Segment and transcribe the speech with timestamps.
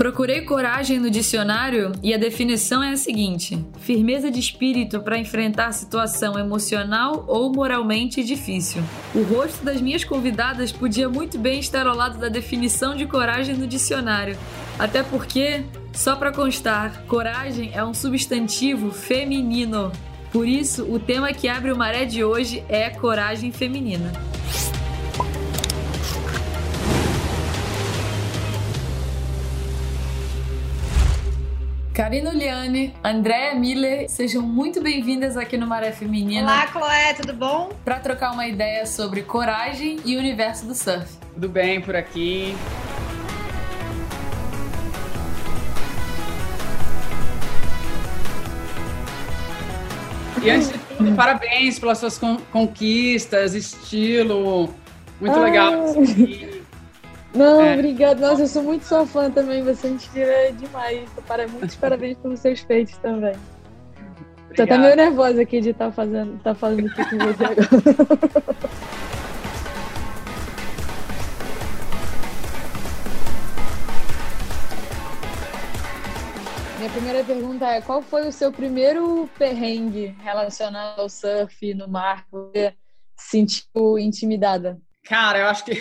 [0.00, 5.72] Procurei coragem no dicionário e a definição é a seguinte: firmeza de espírito para enfrentar
[5.72, 8.82] situação emocional ou moralmente difícil.
[9.14, 13.54] O rosto das minhas convidadas podia muito bem estar ao lado da definição de coragem
[13.54, 14.38] no dicionário,
[14.78, 19.92] até porque, só para constar, coragem é um substantivo feminino.
[20.32, 24.10] Por isso, o tema que abre o maré de hoje é coragem feminina.
[32.00, 36.44] Karina Liane, Andréa Miller, sejam muito bem-vindas aqui no Maré Feminina.
[36.44, 37.68] Olá, Chloé, tudo bom?
[37.84, 41.06] Para trocar uma ideia sobre coragem e o universo do surf.
[41.34, 42.56] Tudo bem por aqui?
[50.42, 52.18] E antes de tudo, parabéns pelas suas
[52.50, 54.74] conquistas, estilo.
[55.20, 55.50] Muito Ai.
[55.50, 55.94] legal.
[57.34, 57.74] Não, é.
[57.74, 58.20] obrigada.
[58.20, 59.62] Nossa, eu sou muito sua fã também.
[59.62, 61.08] Você me inspira demais.
[61.26, 63.34] Para muitos parabéns pelos seus feitos também.
[64.44, 64.56] Obrigado.
[64.56, 67.68] Tô até meio nervosa aqui de estar tá fazendo, tá falando isso com você agora.
[76.78, 82.26] Minha primeira pergunta é: qual foi o seu primeiro perrengue relacionado ao surf no mar?
[82.32, 82.74] Você
[83.16, 84.80] sentiu intimidada?
[85.04, 85.78] Cara, eu acho que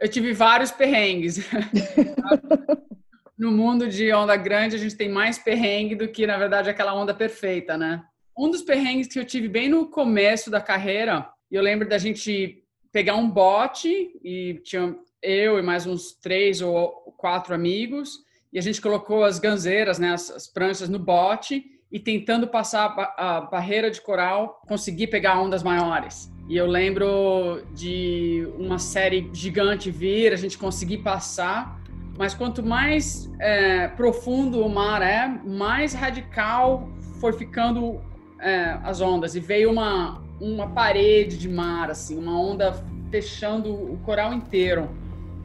[0.00, 1.38] eu tive vários perrengues.
[3.38, 6.94] no mundo de onda grande, a gente tem mais perrengue do que, na verdade, aquela
[6.94, 8.02] onda perfeita, né?
[8.38, 12.62] Um dos perrengues que eu tive bem no começo da carreira, eu lembro da gente
[12.92, 13.88] pegar um bote
[14.22, 18.18] e tinha eu e mais uns três ou quatro amigos
[18.52, 22.86] e a gente colocou as ganzeiras, né, as, as pranchas no bote e tentando passar
[22.86, 26.33] a, a barreira de coral, conseguir pegar ondas maiores.
[26.46, 31.80] E eu lembro de uma série gigante vir, a gente conseguir passar,
[32.18, 37.98] mas quanto mais é, profundo o mar é, mais radical foi ficando
[38.38, 39.34] é, as ondas.
[39.34, 42.74] E veio uma, uma parede de mar, assim, uma onda
[43.10, 44.90] fechando o coral inteiro.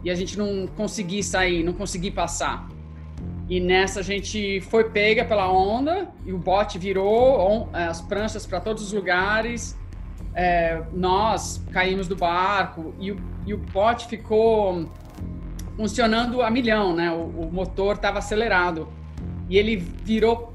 [0.03, 2.67] E a gente não conseguia sair, não conseguia passar.
[3.49, 8.59] E nessa a gente foi pega pela onda e o bote virou as pranchas para
[8.59, 9.79] todos os lugares
[10.33, 14.89] é, nós caímos do barco e o, e o bote ficou
[15.75, 17.11] funcionando a milhão, né?
[17.11, 18.87] O, o motor estava acelerado
[19.49, 20.53] e ele virou,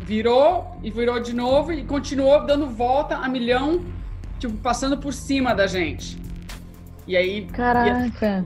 [0.00, 3.84] virou e virou de novo e continuou dando volta a milhão,
[4.38, 6.18] tipo passando por cima da gente.
[7.06, 8.44] E aí, caraca,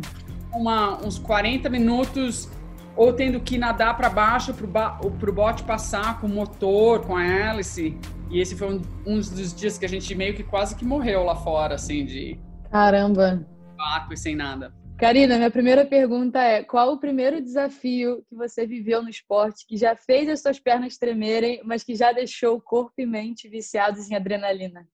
[0.52, 2.48] uma, uns 40 minutos
[2.96, 7.24] ou tendo que nadar para baixo para o bote passar com o motor, com a
[7.24, 7.98] hélice.
[8.30, 11.24] E esse foi um, um, dos dias que a gente meio que quase que morreu
[11.24, 12.38] lá fora, assim, de.
[12.70, 13.46] Caramba!
[13.76, 14.72] Vácuo e sem nada.
[14.98, 19.76] Karina, minha primeira pergunta é: qual o primeiro desafio que você viveu no esporte que
[19.76, 24.10] já fez as suas pernas tremerem, mas que já deixou o corpo e mente viciados
[24.10, 24.86] em adrenalina?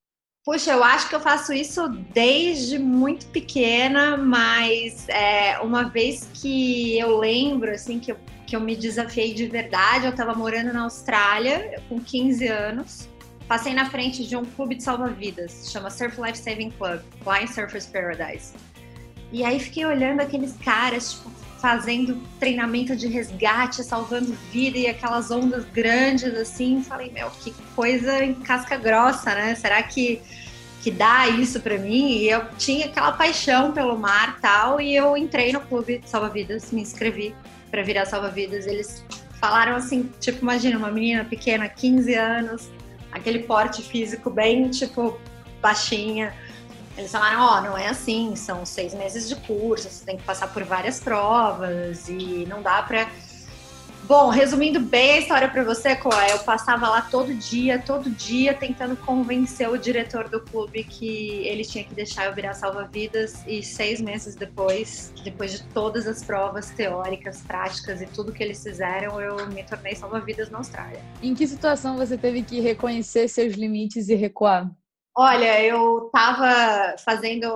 [0.43, 6.99] Puxa, eu acho que eu faço isso desde muito pequena, mas é, uma vez que
[6.99, 8.17] eu lembro, assim, que eu,
[8.47, 13.09] que eu me desafiei de verdade, eu estava morando na Austrália com 15 anos,
[13.51, 17.85] passei na frente de um clube de salva-vidas, chama Surf Life Saving Club, Blind Surfers
[17.85, 18.53] Paradise.
[19.33, 25.33] E aí fiquei olhando aqueles caras, tipo, fazendo treinamento de resgate, salvando vida e aquelas
[25.33, 29.57] ondas grandes assim, falei, meu, que coisa em casca grossa, né?
[29.57, 30.23] Será que
[30.81, 32.19] que dá isso para mim?
[32.19, 36.71] E eu tinha aquela paixão pelo mar, tal, e eu entrei no clube de salva-vidas,
[36.71, 37.35] me inscrevi
[37.69, 38.69] para virar salva-vidas.
[38.69, 39.05] Eles
[39.41, 42.71] falaram assim, tipo, imagina uma menina pequena, 15 anos,
[43.13, 45.19] aquele porte físico bem, tipo,
[45.61, 46.35] baixinha.
[46.97, 50.23] Eles falaram, ó, oh, não é assim, são seis meses de curso, você tem que
[50.23, 53.09] passar por várias provas e não dá pra...
[54.11, 58.53] Bom, resumindo bem a história para você, Chloé, eu passava lá todo dia, todo dia,
[58.53, 63.63] tentando convencer o diretor do clube que ele tinha que deixar eu virar salva-vidas e
[63.63, 69.21] seis meses depois, depois de todas as provas teóricas, práticas e tudo que eles fizeram,
[69.21, 70.99] eu me tornei salva-vidas na Austrália.
[71.23, 74.69] Em que situação você teve que reconhecer seus limites e recuar?
[75.17, 77.49] Olha, eu estava fazendo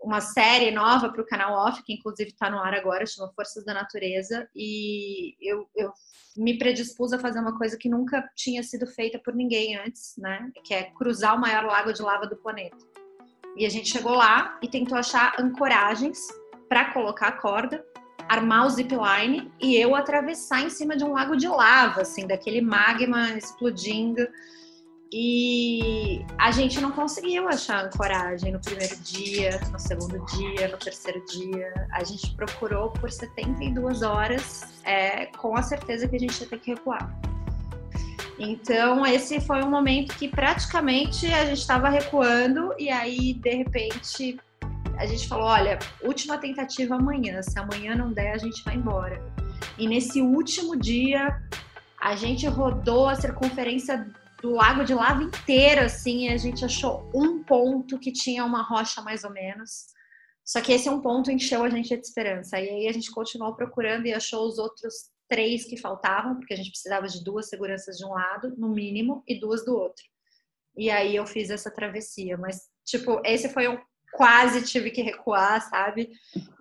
[0.00, 3.64] uma série nova para o canal Off, que inclusive está no ar agora, chama Forças
[3.64, 5.92] da Natureza, e eu, eu,
[6.36, 10.50] me predispus a fazer uma coisa que nunca tinha sido feita por ninguém antes, né?
[10.64, 12.76] Que é cruzar o maior lago de lava do planeta.
[13.56, 16.28] E a gente chegou lá e tentou achar ancoragens
[16.68, 17.84] para colocar a corda,
[18.28, 22.60] armar o zipline e eu atravessar em cima de um lago de lava, assim, daquele
[22.60, 24.28] magma explodindo.
[25.10, 31.24] E a gente não conseguiu achar ancoragem no primeiro dia, no segundo dia, no terceiro
[31.24, 31.72] dia.
[31.92, 36.58] A gente procurou por 72 horas, é, com a certeza que a gente ia ter
[36.58, 37.10] que recuar.
[38.38, 44.38] Então, esse foi um momento que praticamente a gente estava recuando, e aí, de repente,
[44.98, 49.24] a gente falou: olha, última tentativa amanhã, se amanhã não der, a gente vai embora.
[49.78, 51.40] E nesse último dia,
[52.00, 54.06] a gente rodou a circunferência
[54.40, 59.02] do lago de lava inteiro, assim, a gente achou um ponto que tinha uma rocha
[59.02, 59.86] mais ou menos.
[60.44, 62.58] Só que esse um ponto encheu a gente de esperança.
[62.58, 66.56] E aí a gente continuou procurando e achou os outros três que faltavam, porque a
[66.56, 70.04] gente precisava de duas seguranças de um lado, no mínimo, e duas do outro.
[70.76, 72.38] E aí eu fiz essa travessia.
[72.38, 73.78] Mas, tipo, esse foi um
[74.12, 76.10] quase tive que recuar, sabe?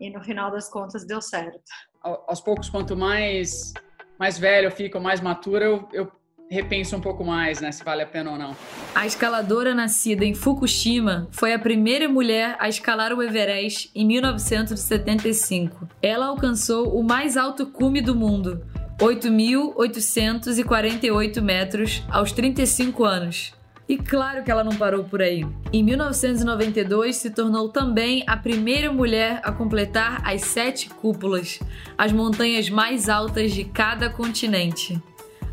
[0.01, 1.61] E no final das contas deu certo.
[2.01, 3.73] Aos poucos, quanto mais
[4.19, 6.11] mais velho eu fico, mais matura, eu, eu
[6.49, 8.55] repensa um pouco mais, né, se vale a pena ou não.
[8.95, 15.89] A escaladora nascida em Fukushima foi a primeira mulher a escalar o Everest em 1975.
[16.01, 18.65] Ela alcançou o mais alto cume do mundo,
[18.99, 23.53] 8.848 metros, aos 35 anos.
[23.89, 25.47] E claro que ela não parou por aí.
[25.71, 31.59] Em 1992, se tornou também a primeira mulher a completar as sete cúpulas,
[31.97, 35.01] as montanhas mais altas de cada continente.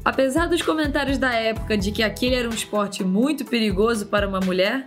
[0.05, 4.39] Apesar dos comentários da época de que aquele era um esporte muito perigoso para uma
[4.39, 4.87] mulher,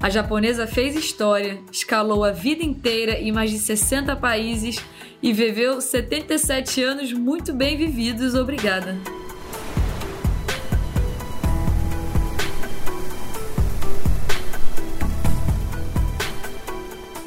[0.00, 4.76] a japonesa fez história, escalou a vida inteira em mais de 60 países
[5.22, 8.34] e viveu 77 anos muito bem vividos.
[8.34, 8.94] Obrigada.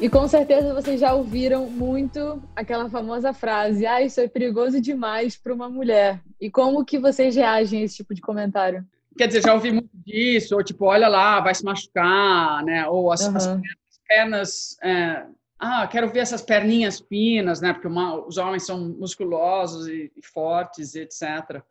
[0.02, 5.36] E com certeza vocês já ouviram muito aquela famosa frase: "Ah, isso é perigoso demais
[5.36, 6.20] para uma mulher".
[6.40, 8.84] E como que vocês reagem a esse tipo de comentário?
[9.16, 12.88] Quer dizer, já ouvi muito disso, ou tipo, olha lá, vai se machucar, né?
[12.88, 13.36] Ou as, uhum.
[13.36, 13.60] as
[14.08, 15.24] pernas, é,
[15.56, 17.72] ah, quero ver essas perninhas finas, né?
[17.72, 21.62] Porque uma, os homens são musculosos e, e fortes, etc.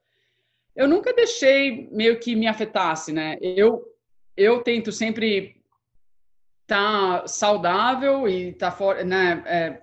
[0.73, 3.37] Eu nunca deixei meio que me afetasse, né?
[3.41, 3.85] Eu
[4.37, 5.60] eu tento sempre
[6.71, 9.81] tá saudável e tá fora, né, é,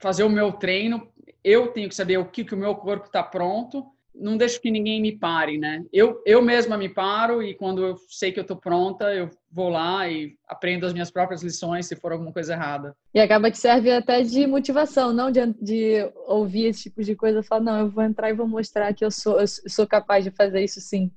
[0.00, 1.06] fazer o meu treino,
[1.44, 3.84] eu tenho que saber o que, que o meu corpo está pronto.
[4.14, 5.84] Não deixo que ninguém me pare, né?
[5.92, 9.68] Eu, eu mesma me paro e quando eu sei que eu estou pronta, eu vou
[9.68, 12.94] lá e aprendo as minhas próprias lições se for alguma coisa errada.
[13.14, 17.42] E acaba que serve até de motivação, não de, de ouvir esse tipo de coisa
[17.42, 20.30] falar, não, eu vou entrar e vou mostrar que eu sou, eu sou capaz de
[20.30, 21.10] fazer isso sim.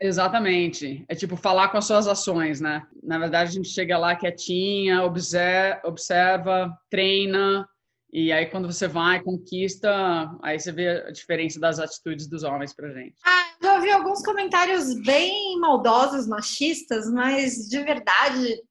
[0.00, 1.04] Exatamente.
[1.08, 2.82] É tipo falar com as suas ações, né?
[3.02, 7.66] Na verdade, a gente chega lá quietinha, observa, observa treina,
[8.12, 12.74] e aí quando você vai, conquista, aí você vê a diferença das atitudes dos homens
[12.74, 13.16] pra gente.
[13.24, 18.62] Ah, já ouvi alguns comentários bem maldosos, machistas, mas de verdade,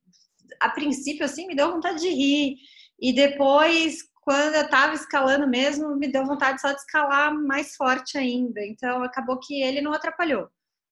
[0.62, 2.56] a princípio, assim, me deu vontade de rir.
[3.00, 8.18] E depois, quando eu tava escalando mesmo, me deu vontade só de escalar mais forte
[8.18, 8.62] ainda.
[8.66, 10.48] Então, acabou que ele não atrapalhou.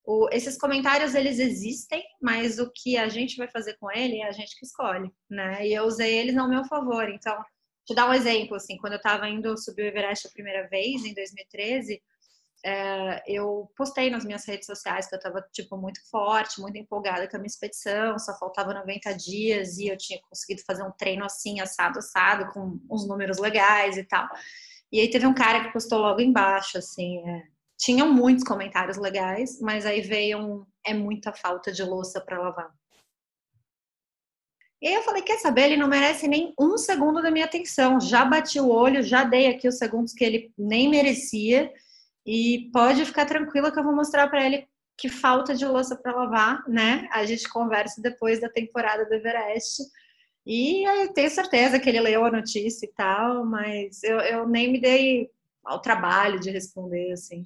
[0.05, 4.27] O, esses comentários eles existem, mas o que a gente vai fazer com ele é
[4.27, 5.65] a gente que escolhe, né?
[5.65, 7.09] E eu usei eles ao meu favor.
[7.09, 7.37] Então,
[7.85, 11.05] te dar um exemplo, assim, quando eu estava indo subir o Everest a primeira vez,
[11.05, 12.01] em 2013,
[12.65, 17.27] é, eu postei nas minhas redes sociais que eu estava tipo muito forte, muito empolgada
[17.27, 21.25] com a minha expedição, só faltava 90 dias e eu tinha conseguido fazer um treino
[21.25, 24.29] assim assado assado com uns números legais e tal.
[24.89, 27.43] E aí teve um cara que postou logo embaixo assim, é,
[27.83, 32.71] tinham muitos comentários legais, mas aí veio um é muita falta de louça para lavar.
[34.81, 37.99] E aí eu falei, quer saber, ele não merece nem um segundo da minha atenção.
[37.99, 41.71] Já bati o olho, já dei aqui os segundos que ele nem merecia.
[42.25, 46.15] E pode ficar tranquila que eu vou mostrar para ele que falta de louça para
[46.15, 47.07] lavar, né?
[47.11, 49.83] A gente conversa depois da temporada do Everest.
[50.45, 54.71] E eu tenho certeza que ele leu a notícia e tal, mas eu, eu nem
[54.71, 55.29] me dei
[55.63, 57.45] ao trabalho de responder, assim.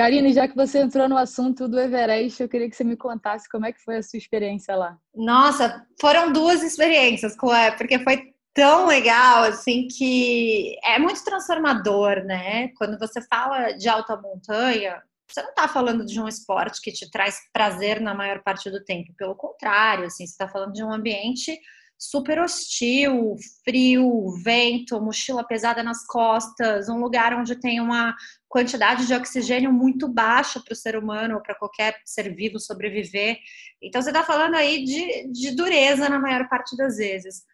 [0.00, 3.46] Karine, já que você entrou no assunto do Everest, eu queria que você me contasse
[3.50, 4.96] como é que foi a sua experiência lá.
[5.14, 12.68] Nossa, foram duas experiências, Chloé, porque foi tão legal, assim, que é muito transformador, né?
[12.78, 17.10] Quando você fala de alta montanha, você não está falando de um esporte que te
[17.10, 19.12] traz prazer na maior parte do tempo.
[19.18, 21.60] Pelo contrário, assim, você está falando de um ambiente
[22.00, 28.16] super hostil, frio, vento, mochila pesada nas costas, um lugar onde tem uma
[28.48, 33.36] quantidade de oxigênio muito baixa para o ser humano ou para qualquer ser vivo sobreviver.
[33.82, 37.44] Então você está falando aí de, de dureza na maior parte das vezes.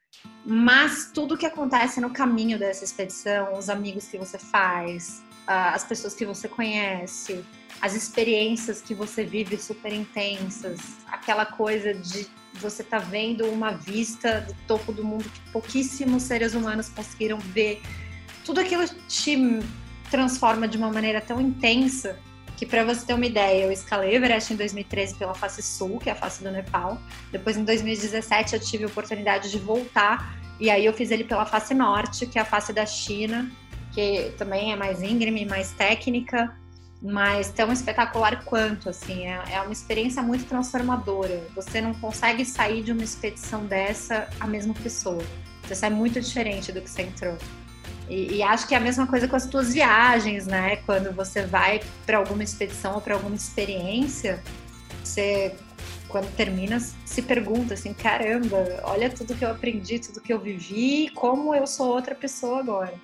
[0.45, 6.15] Mas tudo que acontece no caminho dessa expedição, os amigos que você faz, as pessoas
[6.15, 7.45] que você conhece,
[7.81, 12.29] as experiências que você vive super intensas, aquela coisa de
[12.61, 17.83] você tá vendo uma vista do topo do mundo que pouquíssimos seres humanos conseguiram ver.
[18.45, 19.37] Tudo aquilo te
[20.11, 22.19] transforma de uma maneira tão intensa
[22.57, 25.99] que para você ter uma ideia, eu escalei o Everest em 2013 pela face sul,
[25.99, 26.99] que é a face do Nepal.
[27.31, 31.45] Depois, em 2017, eu tive a oportunidade de voltar e aí eu fiz ele pela
[31.45, 33.51] face norte, que é a face da China,
[33.93, 36.57] que também é mais íngreme, mais técnica,
[37.07, 41.47] mas tão espetacular quanto, assim, é, é uma experiência muito transformadora.
[41.55, 45.23] Você não consegue sair de uma expedição dessa a mesma pessoa.
[45.63, 47.39] Você sai muito diferente do que você entrou.
[48.09, 50.77] E, e, acho que é a mesma coisa com as tuas viagens, né?
[50.85, 54.43] Quando você vai para alguma expedição ou para alguma experiência,
[55.03, 55.55] você,
[56.09, 61.11] quando termina, se pergunta assim: caramba, olha tudo que eu aprendi, tudo que eu vivi,
[61.15, 62.95] como eu sou outra pessoa agora.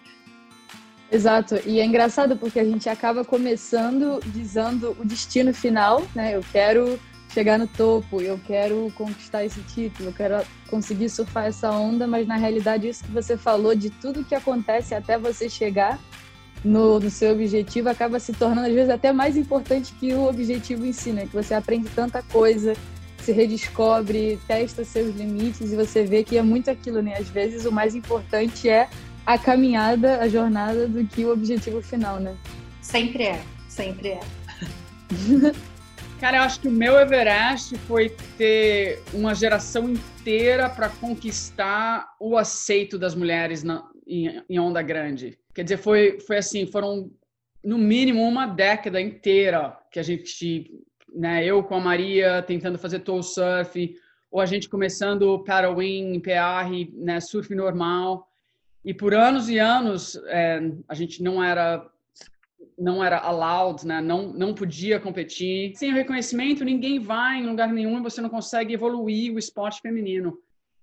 [1.12, 6.34] Exato, e é engraçado porque a gente acaba começando visando o destino final, né?
[6.34, 11.70] Eu quero chegar no topo, eu quero conquistar esse título, eu quero conseguir surfar essa
[11.70, 16.00] onda, mas na realidade isso que você falou de tudo que acontece até você chegar
[16.64, 20.86] no, no seu objetivo acaba se tornando às vezes até mais importante que o objetivo
[20.86, 21.26] em si, né?
[21.26, 22.72] Que você aprende tanta coisa,
[23.18, 27.18] se redescobre, testa seus limites e você vê que é muito aquilo, né?
[27.18, 28.88] Às vezes o mais importante é
[29.26, 32.36] a caminhada, a jornada do que o objetivo final, né?
[32.80, 34.20] Sempre é, sempre é.
[36.22, 42.36] Cara, eu acho que o meu Everest foi ter uma geração inteira para conquistar o
[42.36, 45.36] aceito das mulheres na, em, em, Onda Grande.
[45.52, 47.10] Quer dizer, foi, foi assim, foram
[47.64, 50.70] no mínimo uma década inteira que a gente,
[51.12, 53.96] né, eu com a Maria tentando fazer tow surf,
[54.30, 58.31] ou a gente começando paddling, PR, né, surf normal.
[58.84, 61.88] E por anos e anos é, a gente não era
[62.78, 64.00] não era allowed, né?
[64.00, 65.76] não, não podia competir.
[65.76, 70.38] Sem reconhecimento, ninguém vai em lugar nenhum e você não consegue evoluir o esporte feminino.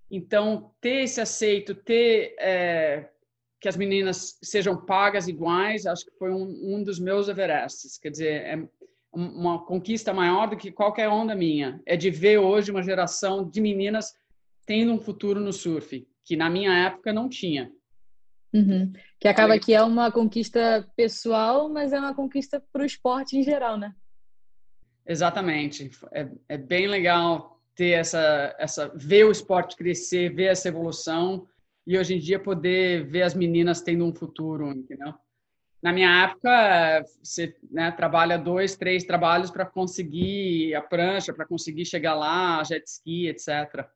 [0.09, 3.09] Então, ter esse aceito, ter é,
[3.59, 7.97] que as meninas sejam pagas iguais, acho que foi um, um dos meus Everests.
[7.97, 8.67] Quer dizer, é
[9.11, 11.81] uma conquista maior do que qualquer onda minha.
[11.85, 14.13] É de ver hoje uma geração de meninas
[14.65, 17.71] tendo um futuro no surf, que na minha época não tinha.
[18.53, 18.91] Uhum.
[19.19, 23.43] Que acaba que é uma conquista pessoal, mas é uma conquista para o esporte em
[23.43, 23.93] geral, né?
[25.05, 25.89] Exatamente.
[26.11, 31.47] É, é bem legal ter essa, essa, ver o esporte crescer, ver essa evolução
[31.85, 35.13] e hoje em dia poder ver as meninas tendo um futuro, entendeu?
[35.81, 41.85] Na minha época, você né, trabalha dois, três trabalhos para conseguir a prancha, para conseguir
[41.85, 43.87] chegar lá, jet ski, etc.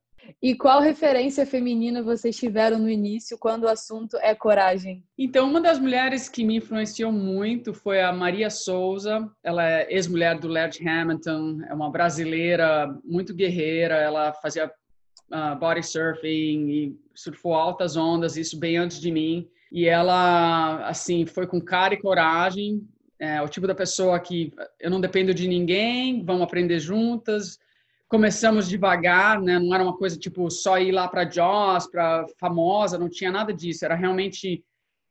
[0.41, 5.03] E qual referência feminina vocês tiveram no início quando o assunto é coragem?
[5.17, 9.29] Então, uma das mulheres que me influenciou muito foi a Maria Souza.
[9.43, 13.95] Ela é ex-mulher do Laird Hamilton, é uma brasileira muito guerreira.
[13.95, 19.47] Ela fazia uh, body surfing e surfou altas ondas, isso bem antes de mim.
[19.71, 22.87] E ela, assim, foi com cara e coragem.
[23.19, 27.57] É o tipo da pessoa que eu não dependo de ninguém, vamos aprender juntas
[28.07, 29.59] começamos devagar, né?
[29.59, 33.53] Não era uma coisa tipo só ir lá para Joss, para famosa, não tinha nada
[33.53, 33.85] disso.
[33.85, 34.63] Era realmente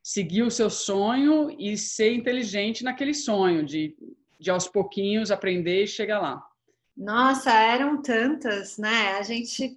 [0.03, 3.97] seguir o seu sonho e ser inteligente naquele sonho, de,
[4.39, 6.45] de aos pouquinhos aprender e chegar lá.
[6.97, 9.13] Nossa, eram tantas, né?
[9.19, 9.77] A gente,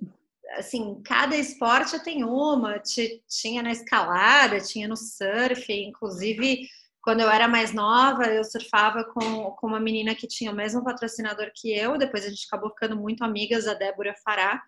[0.57, 2.79] assim, cada esporte tem uma.
[2.79, 6.67] Tinha na escalada, tinha no surf, inclusive
[7.05, 10.83] quando eu era mais nova, eu surfava com, com uma menina que tinha o mesmo
[10.83, 14.59] patrocinador que eu, depois a gente acabou ficando muito amigas, a Débora Fará.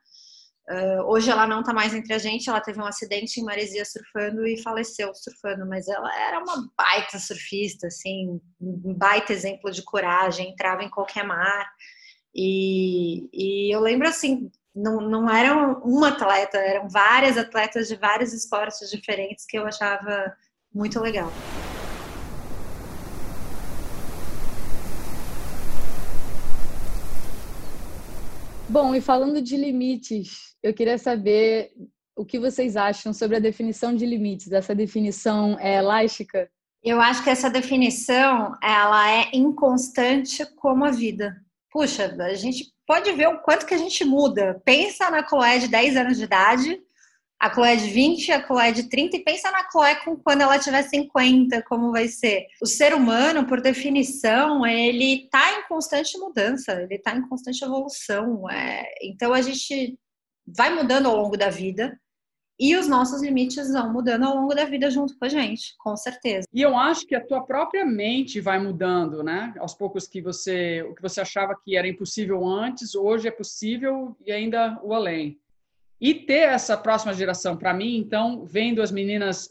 [0.70, 3.84] Uh, hoje ela não está mais entre a gente, ela teve um acidente em Maresia
[3.84, 9.82] surfando e faleceu surfando, mas ela era uma baita surfista, assim, um baita exemplo de
[9.82, 11.68] coragem, entrava em qualquer mar.
[12.36, 18.32] E, e eu lembro assim, não, não era uma atleta, eram várias atletas de vários
[18.32, 20.36] esportes diferentes que eu achava
[20.72, 21.32] muito legal.
[28.70, 31.72] Bom, e falando de limites, eu queria saber
[32.18, 34.52] o que vocês acham sobre a definição de limites.
[34.52, 36.50] Essa definição é elástica?
[36.84, 41.34] Eu acho que essa definição ela é inconstante como a vida.
[41.72, 44.62] Puxa, a gente pode ver o quanto que a gente muda.
[44.66, 46.82] Pensa na Chloé de 10 anos de idade
[47.40, 50.58] a Chloé de 20, a Chloé de 30 e pensa na Chloé com quando ela
[50.58, 52.48] tiver 50, como vai ser.
[52.62, 58.50] O ser humano, por definição, ele está em constante mudança, ele está em constante evolução.
[58.50, 58.86] É...
[59.04, 59.98] Então a gente
[60.46, 62.00] vai mudando ao longo da vida
[62.60, 65.96] e os nossos limites vão mudando ao longo da vida junto com a gente, com
[65.96, 66.48] certeza.
[66.52, 69.54] E eu acho que a tua própria mente vai mudando, né?
[69.60, 74.18] Aos poucos que você, o que você achava que era impossível antes, hoje é possível
[74.26, 75.40] e ainda o além.
[76.00, 79.50] E ter essa próxima geração, para mim, então, vendo as meninas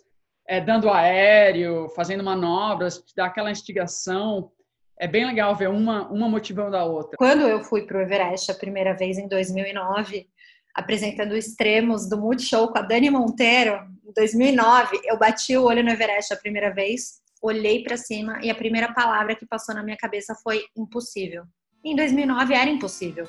[0.48, 4.50] é, dando aéreo, fazendo manobras, dá aquela instigação.
[4.98, 7.16] É bem legal ver uma, uma motivando a outra.
[7.18, 10.28] Quando eu fui para o Everest a primeira vez em 2009,
[10.74, 13.74] apresentando extremos do Multishow com a Dani Monteiro,
[14.06, 18.50] em 2009, eu bati o olho no Everest a primeira vez, olhei para cima e
[18.50, 21.44] a primeira palavra que passou na minha cabeça foi impossível.
[21.84, 23.26] Em 2009 era impossível.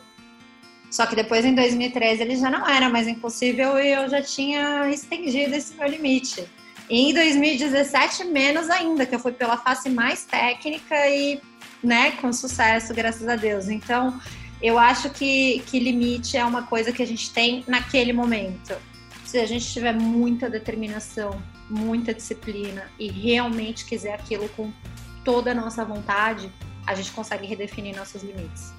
[0.89, 4.89] Só que depois em 2013 ele já não era mais impossível e eu já tinha
[4.89, 6.45] estendido esse meu limite.
[6.89, 11.41] E em 2017 menos ainda, que eu fui pela face mais técnica e,
[11.83, 13.67] né, com sucesso, graças a Deus.
[13.67, 14.17] Então,
[14.61, 18.75] eu acho que, que limite é uma coisa que a gente tem naquele momento.
[19.25, 24.71] Se a gente tiver muita determinação, muita disciplina e realmente quiser aquilo com
[25.25, 26.49] toda a nossa vontade,
[26.85, 28.76] a gente consegue redefinir nossos limites.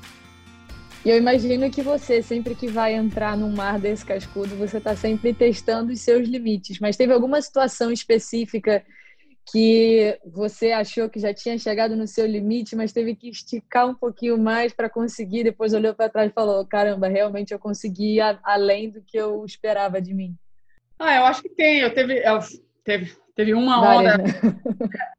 [1.04, 4.96] E eu imagino que você, sempre que vai entrar num mar desse cascudo, você está
[4.96, 6.78] sempre testando os seus limites.
[6.80, 8.84] Mas teve alguma situação específica
[9.50, 13.94] que você achou que já tinha chegado no seu limite, mas teve que esticar um
[13.94, 18.90] pouquinho mais para conseguir, depois olhou para trás e falou: caramba, realmente eu consegui além
[18.90, 20.36] do que eu esperava de mim?
[20.98, 21.80] Ah, eu acho que tem.
[21.80, 22.38] Eu teve, eu,
[22.84, 24.22] teve, teve uma Várias, onda.
[24.22, 24.32] Né?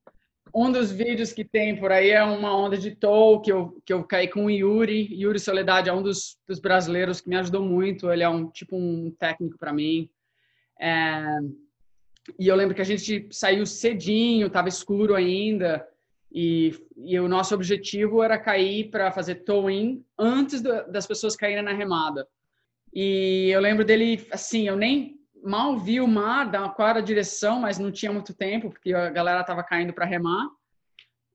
[0.53, 3.93] um dos vídeos que tem por aí é uma onda de tow que eu, que
[3.93, 5.07] eu caí com o Yuri.
[5.13, 8.11] Yuri Soledade é um dos, dos brasileiros que me ajudou muito.
[8.11, 10.09] Ele é um tipo um técnico para mim.
[10.79, 11.23] É,
[12.37, 15.85] e eu lembro que a gente saiu cedinho, estava escuro ainda,
[16.31, 21.63] e, e, o nosso objetivo era cair para fazer tow-in antes do, das pessoas caírem
[21.63, 22.27] na remada.
[22.93, 27.03] E eu lembro dele, assim, eu nem mal vi o mar, da qual era a
[27.03, 30.47] direção, mas não tinha muito tempo, porque a galera estava caindo para remar.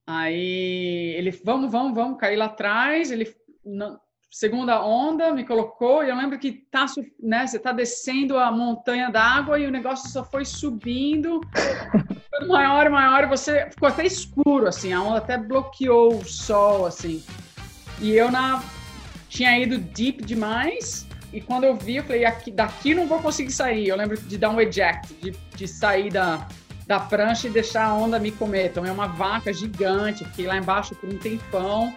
[0.07, 3.11] Aí ele, vamos, vamos, vamos, cair lá atrás.
[3.11, 3.35] Ele,
[3.65, 3.99] não,
[4.31, 6.87] segunda onda, me colocou, e eu lembro que tá,
[7.23, 11.41] né, você tá descendo a montanha d'água e o negócio só foi subindo,
[12.49, 17.23] maior maior, você ficou até escuro, assim, a onda até bloqueou o sol, assim.
[18.01, 18.61] E eu na
[19.29, 21.04] tinha ido deep demais,
[21.35, 23.89] e quando eu vi, eu falei, aqui, daqui não vou conseguir sair.
[23.89, 26.47] Eu lembro de dar um eject, de, de sair da,
[26.87, 28.67] da prancha e deixar a onda me comer.
[28.67, 31.93] Então é uma vaca gigante, fiquei lá embaixo por um tempão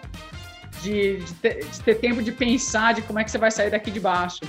[0.82, 3.70] de, de, ter, de, ter, tempo de pensar de como é que você vai sair
[3.70, 4.40] daqui de baixo.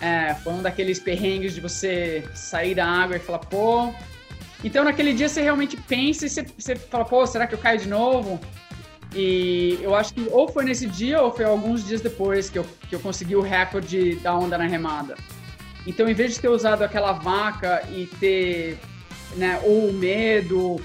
[0.00, 3.92] É, foi um daqueles perrengues de você sair da água e falar, pô.
[4.62, 7.78] Então, naquele dia, você realmente pensa e você, você fala, pô, será que eu caio
[7.78, 8.40] de novo?
[9.14, 12.66] E eu acho que ou foi nesse dia ou foi alguns dias depois que eu,
[12.88, 15.14] que eu consegui o recorde da onda na remada.
[15.86, 18.78] Então, em vez de ter usado aquela vaca e ter,
[19.36, 20.80] né, ou medo,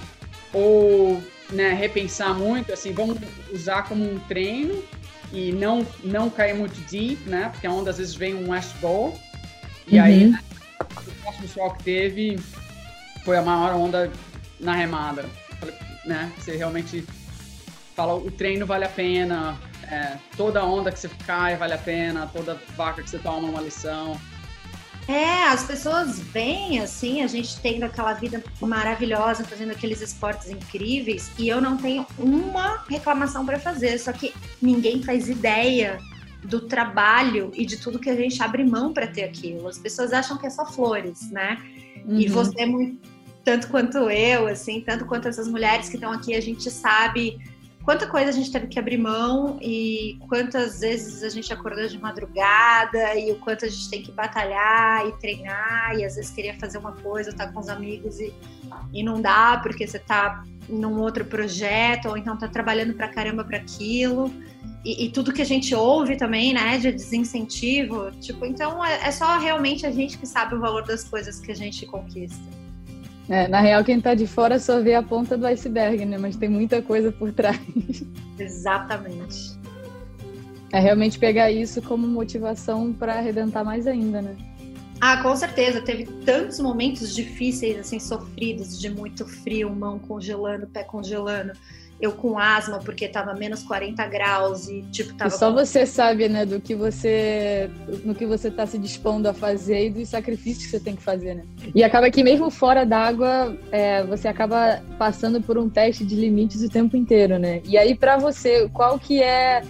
[0.54, 3.18] ou né, repensar muito, assim, vamos
[3.52, 4.84] usar como um treino
[5.32, 7.50] e não não cair muito deep, né?
[7.52, 9.18] Porque a onda às vezes vem um west ball
[9.88, 10.04] e uhum.
[10.04, 10.40] aí né,
[10.80, 12.40] o próximo sol que teve
[13.24, 14.12] foi a maior onda
[14.60, 15.26] na remada,
[16.06, 16.32] né?
[16.38, 17.06] Você realmente
[18.00, 22.28] fala o treino vale a pena, é, toda onda que você cai vale a pena,
[22.28, 24.18] toda vaca que você toma uma lição.
[25.06, 31.30] É, as pessoas veem assim, a gente tendo aquela vida maravilhosa, fazendo aqueles esportes incríveis,
[31.38, 36.00] e eu não tenho uma reclamação para fazer, só que ninguém faz ideia
[36.46, 39.68] do trabalho e de tudo que a gente abre mão para ter aquilo.
[39.68, 41.58] As pessoas acham que é só flores, né?
[42.06, 42.18] Uhum.
[42.18, 42.96] E você,
[43.44, 47.38] tanto quanto eu, assim, tanto quanto essas mulheres que estão aqui, a gente sabe
[47.90, 51.98] quanta coisa a gente teve que abrir mão e quantas vezes a gente acordou de
[51.98, 56.54] madrugada e o quanto a gente tem que batalhar e treinar e às vezes queria
[56.60, 58.32] fazer uma coisa, estar tá com os amigos e,
[58.94, 63.44] e não dá porque você está num outro projeto ou então está trabalhando pra caramba
[63.44, 64.32] para aquilo.
[64.86, 69.12] E, e, tudo que a gente ouve também, né, de desincentivo, tipo, então é, é
[69.12, 72.59] só realmente a gente que sabe o valor das coisas que a gente conquista.
[73.30, 76.18] É, na real, quem está de fora só vê a ponta do iceberg, né?
[76.18, 77.60] Mas tem muita coisa por trás.
[78.40, 79.58] Exatamente.
[80.72, 84.36] É realmente pegar isso como motivação para arrebentar mais ainda, né?
[85.00, 85.80] Ah, com certeza.
[85.82, 91.54] Teve tantos momentos difíceis, assim, sofridos, de muito frio, mão congelando, pé congelando
[92.02, 95.34] eu com asma porque tava menos 40 graus e tipo tava.
[95.34, 97.70] E só você sabe, né, do que você,
[98.06, 101.04] no que você tá se dispondo a fazer e dos sacrifícios que você tem que
[101.04, 101.44] fazer, né?
[101.76, 106.62] E acaba que mesmo fora d'água, é, você acaba passando por um teste de limites
[106.64, 107.62] o tempo inteiro, né?
[107.66, 109.62] E aí para você, qual que é,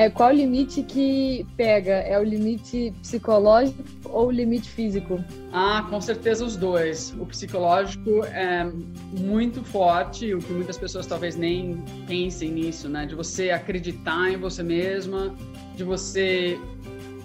[0.00, 1.92] É qual limite que pega?
[1.92, 5.22] É o limite psicológico ou o limite físico?
[5.52, 7.14] Ah, com certeza os dois.
[7.20, 8.64] O psicológico é
[9.12, 13.04] muito forte, o que muitas pessoas talvez nem pensem nisso, né?
[13.04, 15.34] De você acreditar em você mesma,
[15.76, 16.58] de você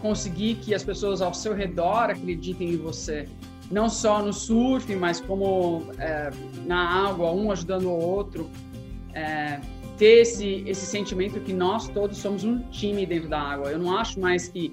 [0.02, 3.26] conseguir que as pessoas ao seu redor acreditem em você.
[3.72, 6.30] Não só no surf, mas como é,
[6.66, 8.50] na água, um ajudando o outro.
[9.14, 9.62] É,
[9.98, 13.72] ter esse, esse sentimento que nós todos somos um time dentro da água.
[13.72, 14.72] Eu não acho mais que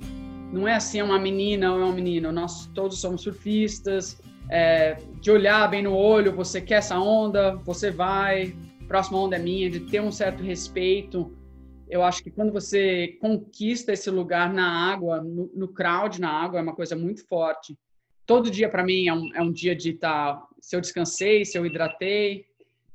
[0.53, 2.31] não é assim é uma menina ou é um menino.
[2.31, 4.21] Nós todos somos surfistas.
[4.51, 8.55] É, de olhar bem no olho, você quer essa onda, você vai,
[8.87, 11.33] próxima onda é minha, de ter um certo respeito.
[11.89, 16.59] Eu acho que quando você conquista esse lugar na água, no, no crowd na água,
[16.59, 17.79] é uma coisa muito forte.
[18.27, 21.45] Todo dia para mim é um, é um dia de estar, tá, se eu descansei,
[21.45, 22.45] se eu hidratei,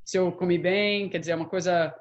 [0.05, 1.93] se eu comi bem, quer dizer, é uma coisa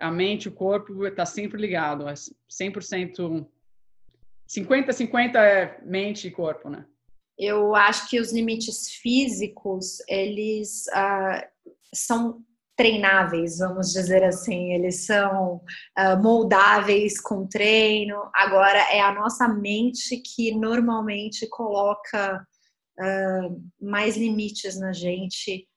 [0.00, 3.46] a mente o corpo está sempre ligado, é 100%,
[4.48, 6.86] 50-50 é mente e corpo, né?
[7.38, 11.46] Eu acho que os limites físicos, eles uh,
[11.94, 12.42] são
[12.76, 15.56] treináveis, vamos dizer assim, eles são
[15.98, 18.30] uh, moldáveis com treino.
[18.34, 22.46] Agora, é a nossa mente que normalmente coloca
[22.98, 25.68] uh, mais limites na gente,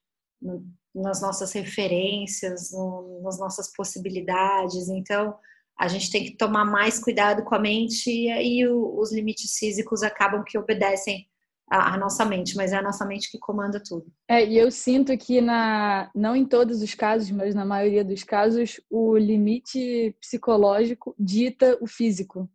[0.93, 4.89] nas nossas referências, no, nas nossas possibilidades.
[4.89, 5.35] Então,
[5.79, 10.03] a gente tem que tomar mais cuidado com a mente e aí os limites físicos
[10.03, 11.27] acabam que obedecem
[11.71, 14.05] a, nossa mente, mas é a nossa mente que comanda tudo.
[14.27, 18.23] É, e eu sinto que na não em todos os casos, mas na maioria dos
[18.25, 22.49] casos, o limite psicológico dita o físico.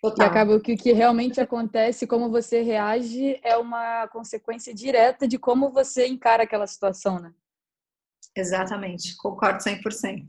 [0.00, 0.26] Total.
[0.26, 5.38] E acaba que o que realmente acontece, como você reage, é uma consequência direta de
[5.38, 7.32] como você encara aquela situação, né?
[8.36, 10.24] Exatamente, concordo 100%.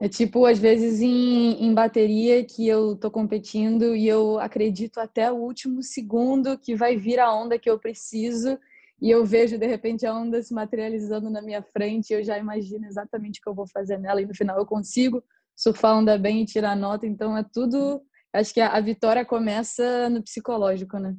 [0.00, 5.30] É tipo, às vezes em, em bateria que eu tô competindo e eu acredito até
[5.30, 8.58] o último segundo que vai vir a onda que eu preciso
[9.00, 12.38] e eu vejo de repente a onda se materializando na minha frente e eu já
[12.38, 15.22] imagino exatamente o que eu vou fazer nela e no final eu consigo
[15.56, 19.24] surfar a onda bem e tirar nota, então é tudo, acho que a, a vitória
[19.24, 21.14] começa no psicológico, né?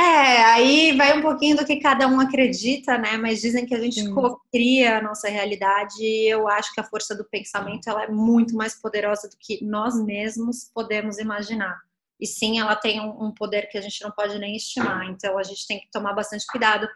[0.00, 3.18] É, aí vai um pouquinho do que cada um acredita, né?
[3.18, 4.02] Mas dizem que a gente
[4.50, 8.54] cria a nossa realidade e eu acho que a força do pensamento ela é muito
[8.56, 11.78] mais poderosa do que nós mesmos podemos imaginar.
[12.18, 15.06] E sim, ela tem um poder que a gente não pode nem estimar.
[15.10, 16.88] Então a gente tem que tomar bastante cuidado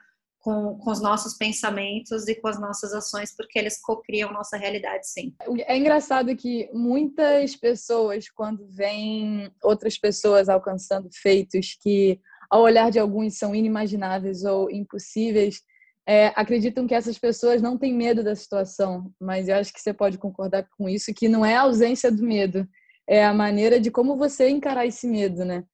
[0.44, 5.08] com, com os nossos pensamentos e com as nossas ações, porque eles cocriam nossa realidade,
[5.08, 5.34] sim.
[5.66, 12.98] É engraçado que muitas pessoas, quando veem outras pessoas alcançando feitos que ao olhar de
[12.98, 15.60] alguns são inimagináveis ou impossíveis,
[16.06, 19.92] é, acreditam que essas pessoas não têm medo da situação, mas eu acho que você
[19.92, 22.68] pode concordar com isso, que não é a ausência do medo,
[23.06, 25.64] é a maneira de como você encarar esse medo, né?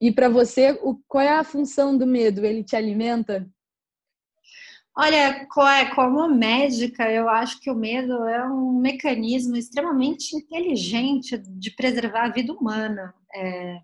[0.00, 2.44] E para você, o, qual é a função do medo?
[2.44, 3.46] Ele te alimenta?
[4.96, 11.70] Olha, é, como médica, eu acho que o medo é um mecanismo extremamente inteligente de
[11.70, 13.14] preservar a vida humana.
[13.34, 13.80] É,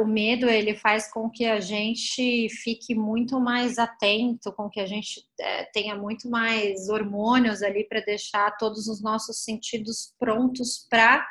[0.00, 4.86] o medo ele faz com que a gente fique muito mais atento, com que a
[4.86, 11.26] gente é, tenha muito mais hormônios ali para deixar todos os nossos sentidos prontos para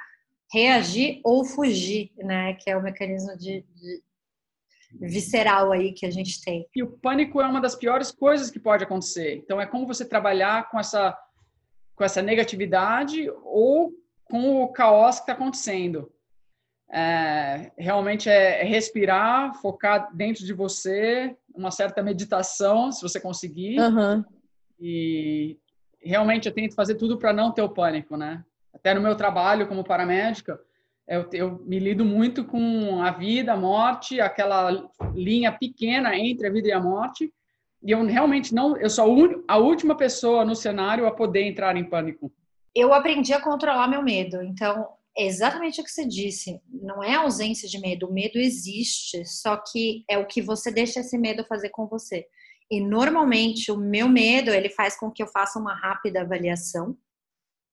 [0.52, 2.54] reagir ou fugir, né?
[2.54, 4.04] Que é o mecanismo de, de
[5.00, 6.68] visceral aí que a gente tem.
[6.76, 9.36] E o pânico é uma das piores coisas que pode acontecer.
[9.36, 11.18] Então é como você trabalhar com essa
[11.96, 13.92] com essa negatividade ou
[14.26, 16.12] com o caos que está acontecendo.
[16.90, 23.80] É, realmente é, respirar, focar dentro de você, uma certa meditação, se você conseguir.
[23.80, 24.24] Uhum.
[24.80, 25.58] E
[26.02, 28.44] realmente eu tento fazer tudo para não ter o pânico, né?
[28.74, 30.60] Até no meu trabalho como paramédica,
[31.08, 36.52] eu, eu, me lido muito com a vida, a morte, aquela linha pequena entre a
[36.52, 37.34] vida e a morte.
[37.82, 39.06] E eu realmente não, eu sou
[39.48, 42.32] a última pessoa no cenário a poder entrar em pânico.
[42.76, 44.44] Eu aprendi a controlar meu medo.
[44.44, 46.62] Então, é exatamente o que você disse.
[46.72, 48.08] Não é ausência de medo.
[48.08, 52.28] O medo existe, só que é o que você deixa esse medo fazer com você.
[52.70, 56.96] E normalmente o meu medo ele faz com que eu faça uma rápida avaliação.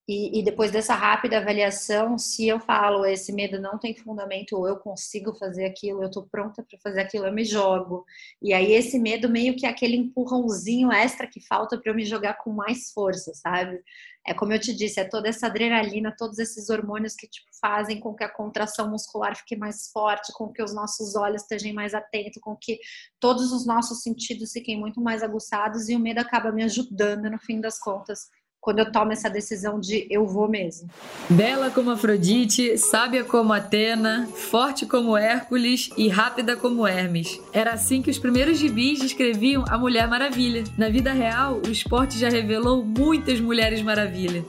[0.07, 4.69] E, e depois dessa rápida avaliação, se eu falo esse medo não tem fundamento ou
[4.69, 8.05] eu consigo fazer aquilo, eu estou pronta para fazer aquilo, eu me jogo.
[8.43, 12.05] E aí esse medo meio que é aquele empurrãozinho extra que falta para eu me
[12.05, 13.83] jogar com mais força, sabe?
[14.27, 17.99] É como eu te disse, é toda essa adrenalina, todos esses hormônios que tipo, fazem
[17.99, 21.95] com que a contração muscular fique mais forte, com que os nossos olhos estejam mais
[21.95, 22.79] atentos, com que
[23.19, 27.39] todos os nossos sentidos fiquem muito mais aguçados e o medo acaba me ajudando no
[27.39, 28.29] fim das contas
[28.65, 30.89] quando eu tomo essa decisão de eu vou mesmo.
[31.29, 37.39] Bela como Afrodite, sábia como Atena, forte como Hércules e rápida como Hermes.
[37.53, 40.65] Era assim que os primeiros gibis descreviam a Mulher Maravilha.
[40.79, 44.43] Na vida real, o esporte já revelou muitas Mulheres Maravilha.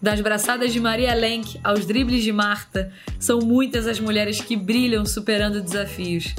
[0.00, 5.06] Das braçadas de Maria Lenk aos dribles de Marta, são muitas as mulheres que brilham
[5.06, 6.34] superando desafios.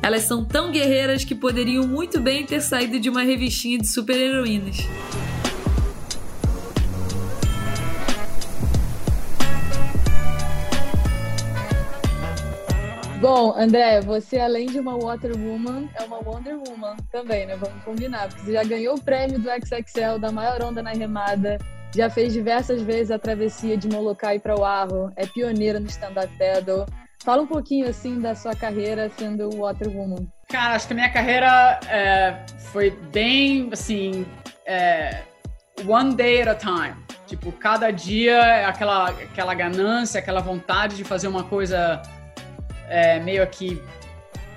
[0.00, 4.78] Elas são tão guerreiras que poderiam muito bem ter saído de uma revistinha de super-heroínas.
[13.22, 17.54] Bom, André, você além de uma Water Woman, é uma Wonder Woman também, né?
[17.54, 21.56] Vamos combinar, porque você já ganhou o prêmio do XXL da maior onda na remada,
[21.94, 26.36] já fez diversas vezes a travessia de Molokai para o Arro, é pioneira no stand-up
[26.36, 26.84] paddle.
[27.24, 30.26] Fala um pouquinho assim da sua carreira sendo Water Woman.
[30.48, 34.26] Cara, acho que a minha carreira é, foi bem assim,
[34.66, 35.22] é,
[35.86, 36.96] one day at a time.
[37.28, 42.02] Tipo, cada dia é aquela, aquela ganância, aquela vontade de fazer uma coisa
[42.92, 43.82] é, meio aqui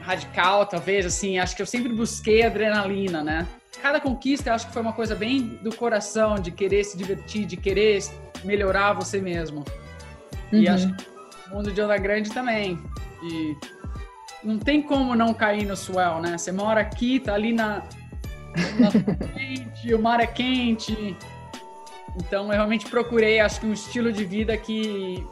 [0.02, 3.48] radical, talvez, assim, acho que eu sempre busquei adrenalina, né?
[3.82, 7.56] Cada conquista, acho que foi uma coisa bem do coração, de querer se divertir, de
[7.56, 8.04] querer
[8.44, 9.64] melhorar você mesmo.
[10.52, 10.60] Uhum.
[10.60, 11.06] E acho que
[11.48, 12.78] o mundo de Onda Grande também.
[13.24, 13.56] E
[14.44, 16.38] não tem como não cair no swell, né?
[16.38, 17.84] Você mora aqui, tá ali na,
[19.96, 21.16] o mar é quente.
[22.18, 25.26] Então, eu realmente procurei, acho que um estilo de vida que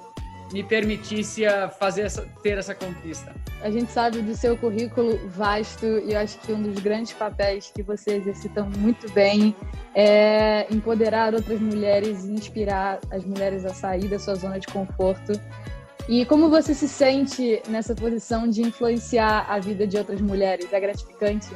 [0.51, 1.43] me permitisse
[1.79, 3.34] fazer essa, ter essa conquista.
[3.62, 7.71] A gente sabe do seu currículo vasto e eu acho que um dos grandes papéis
[7.73, 9.56] que você exercita muito bem
[9.95, 15.34] é empoderar outras mulheres e inspirar as mulheres a sair da sua zona de conforto.
[16.10, 20.71] E como você se sente nessa posição de influenciar a vida de outras mulheres?
[20.73, 21.47] É gratificante?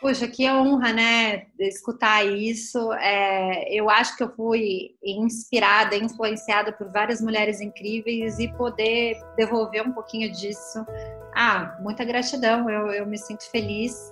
[0.00, 2.90] Poxa, que honra, né, escutar isso.
[2.94, 9.86] É, eu acho que eu fui inspirada, influenciada por várias mulheres incríveis e poder devolver
[9.86, 10.86] um pouquinho disso.
[11.34, 14.08] Ah, muita gratidão, eu, eu me sinto feliz.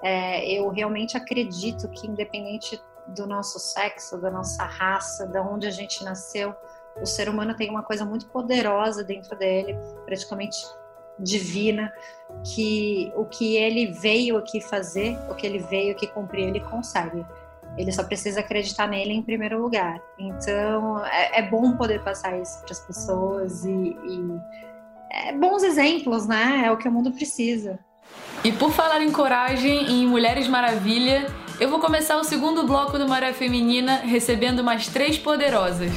[0.00, 5.70] É, eu realmente acredito que, independente do nosso sexo, da nossa raça, de onde a
[5.70, 6.54] gente nasceu,
[7.00, 10.56] o ser humano tem uma coisa muito poderosa dentro dele, praticamente
[11.18, 11.92] divina,
[12.54, 17.24] que o que ele veio aqui fazer, o que ele veio aqui cumprir, ele consegue.
[17.76, 20.00] Ele só precisa acreditar nele em primeiro lugar.
[20.18, 24.40] Então, é, é bom poder passar isso para as pessoas e, e
[25.10, 26.64] é bons exemplos, né?
[26.66, 27.78] É o que o mundo precisa.
[28.44, 31.26] E por falar em coragem e em Mulheres Maravilha,
[31.60, 35.92] eu vou começar o segundo bloco do Maré Feminina recebendo mais três poderosas.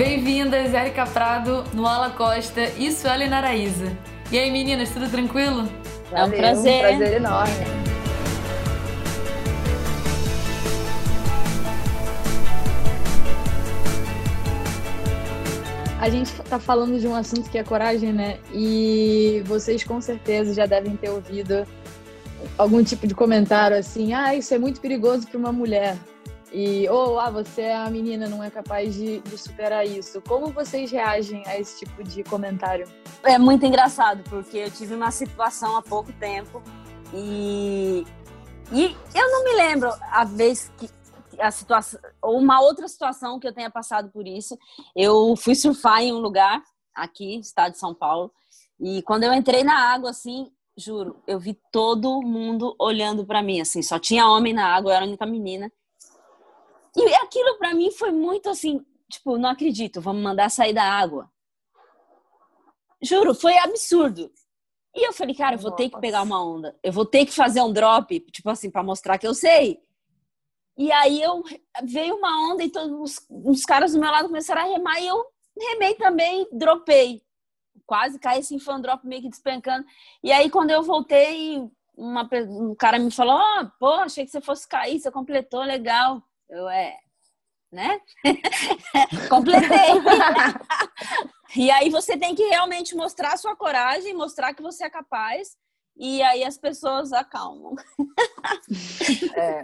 [0.00, 3.94] Bem-vindas, Érica Prado, Noala Costa e Sueli Naraíza.
[4.32, 5.68] E aí, meninas, tudo tranquilo?
[6.10, 6.74] Valeu, é um prazer.
[6.74, 7.52] Um prazer enorme.
[16.00, 18.38] A gente está falando de um assunto que é coragem, né?
[18.54, 21.66] E vocês com certeza já devem ter ouvido
[22.56, 25.94] algum tipo de comentário assim: ah, isso é muito perigoso para uma mulher.
[26.52, 30.20] E, ou, oh, ah, você é a menina, não é capaz de, de, superar isso.
[30.22, 32.90] Como vocês reagem a esse tipo de comentário?
[33.22, 36.60] É muito engraçado, porque eu tive uma situação há pouco tempo
[37.14, 38.04] e,
[38.72, 40.90] e eu não me lembro a vez que
[41.38, 44.58] a situação, ou uma outra situação que eu tenha passado por isso.
[44.94, 46.62] Eu fui surfar em um lugar
[46.94, 48.32] aqui, estado de São Paulo,
[48.78, 53.60] e quando eu entrei na água, assim, juro, eu vi todo mundo olhando para mim,
[53.60, 55.70] assim, só tinha homem na água, eu era a única menina.
[56.96, 61.30] E aquilo para mim foi muito assim, tipo, não acredito, vamos mandar sair da água.
[63.02, 64.30] Juro, foi absurdo.
[64.94, 66.76] E eu falei, cara, eu vou ter que pegar uma onda.
[66.82, 69.80] Eu vou ter que fazer um drop, tipo assim, para mostrar que eu sei.
[70.76, 71.42] E aí eu
[71.84, 75.24] veio uma onda e todos os, caras do meu lado começaram a remar e eu
[75.58, 77.22] remei também, dropei.
[77.86, 79.86] Quase caí assim, foi um drop meio que despencando.
[80.22, 81.62] E aí quando eu voltei,
[81.96, 85.62] uma, um cara me falou: "Ó, oh, pô, achei que você fosse cair, você completou,
[85.62, 86.22] legal".
[86.50, 86.96] Eu é,
[87.70, 88.00] né?
[89.30, 89.94] Completei.
[91.54, 95.56] e aí você tem que realmente mostrar sua coragem, mostrar que você é capaz,
[95.96, 97.76] e aí as pessoas acalmam.
[99.36, 99.62] É.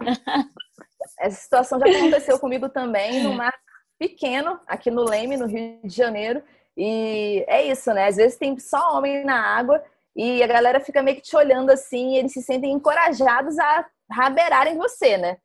[1.19, 3.53] Essa situação já aconteceu comigo também no mar
[3.99, 6.41] pequeno, aqui no Leme, no Rio de Janeiro.
[6.77, 8.07] E é isso, né?
[8.07, 9.83] Às vezes tem só homem na água
[10.15, 14.77] e a galera fica meio que te olhando assim, eles se sentem encorajados a raberarem
[14.77, 15.37] você, né?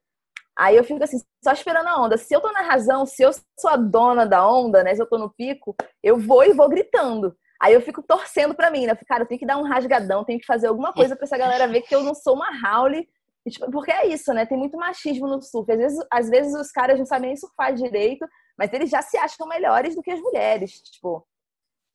[0.57, 2.17] Aí eu fico assim, só esperando a onda.
[2.17, 4.95] Se eu tô na razão, se eu sou a dona da onda, né?
[4.95, 7.35] Se eu tô no pico, eu vou e vou gritando.
[7.61, 8.95] Aí eu fico torcendo pra mim, né?
[9.07, 11.69] Cara, eu tenho que dar um rasgadão, tenho que fazer alguma coisa pra essa galera
[11.69, 13.09] ver que eu não sou uma Howley.
[13.49, 14.45] Tipo, porque é isso, né?
[14.47, 15.71] Tem muito machismo no surf.
[15.73, 18.27] Às vezes, às vezes os caras não sabem nem surfar direito,
[18.59, 20.81] mas eles já se acham melhores do que as mulheres.
[20.83, 21.27] Tipo,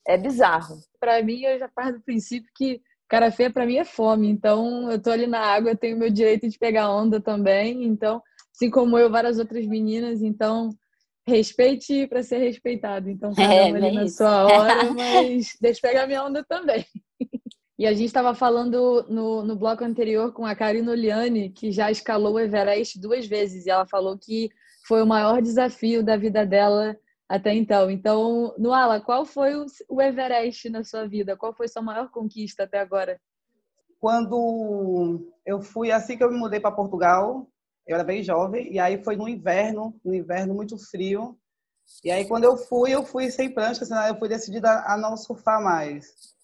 [0.08, 0.78] é bizarro.
[1.00, 4.30] Para mim, eu já parto do princípio que cara feia para mim é fome.
[4.30, 7.86] Então, eu tô ali na água, eu tenho meu direito de pegar onda também.
[7.86, 8.22] Então,
[8.58, 10.24] assim como eu, várias outras meninas.
[10.24, 10.70] Então,
[11.28, 13.10] respeite para ser respeitado.
[13.10, 14.18] Então, cada é, ali na isso.
[14.18, 16.84] sua hora, mas deixa eu pegar minha onda também.
[17.80, 21.92] E a gente estava falando no, no bloco anterior com a Karina Oliane, que já
[21.92, 24.50] escalou o Everest duas vezes, e ela falou que
[24.88, 26.98] foi o maior desafio da vida dela
[27.30, 27.92] até então.
[27.92, 29.54] Então, Nuala, qual foi
[29.88, 31.38] o Everest na sua vida?
[31.38, 33.20] Qual foi sua maior conquista até agora?
[34.00, 37.48] Quando eu fui, assim que eu me mudei para Portugal,
[37.88, 41.38] eu era bem jovem, e aí foi no inverno, no inverno muito frio.
[42.04, 45.16] E aí, quando eu fui, eu fui sem prancha, senão eu fui decidida a não
[45.16, 46.36] surfar mais.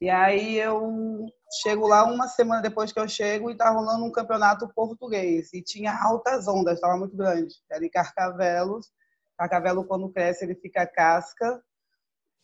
[0.00, 1.26] E aí eu
[1.62, 5.52] chego lá uma semana depois que eu chego e tá rolando um campeonato português.
[5.52, 7.54] E tinha altas ondas, estava muito grande.
[7.70, 8.90] Era em Carcavelos.
[9.38, 11.62] Carcavelo, quando cresce, ele fica casca.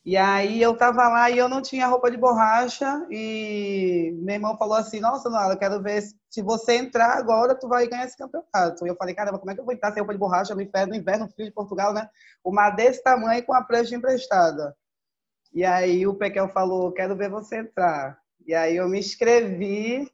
[0.05, 4.57] E aí eu tava lá e eu não tinha roupa de borracha e meu irmão
[4.57, 8.17] falou assim, nossa, Nala, eu quero ver se você entrar agora, tu vai ganhar esse
[8.17, 8.87] campeonato.
[8.87, 10.63] E eu falei, caramba, como é que eu vou entrar sem roupa de borracha no
[10.63, 12.09] inverno, no inverno frio de Portugal, né?
[12.43, 14.75] O mar desse tamanho com a prancha emprestada.
[15.53, 18.19] E aí o Pequel falou, quero ver você entrar.
[18.47, 20.11] E aí eu me inscrevi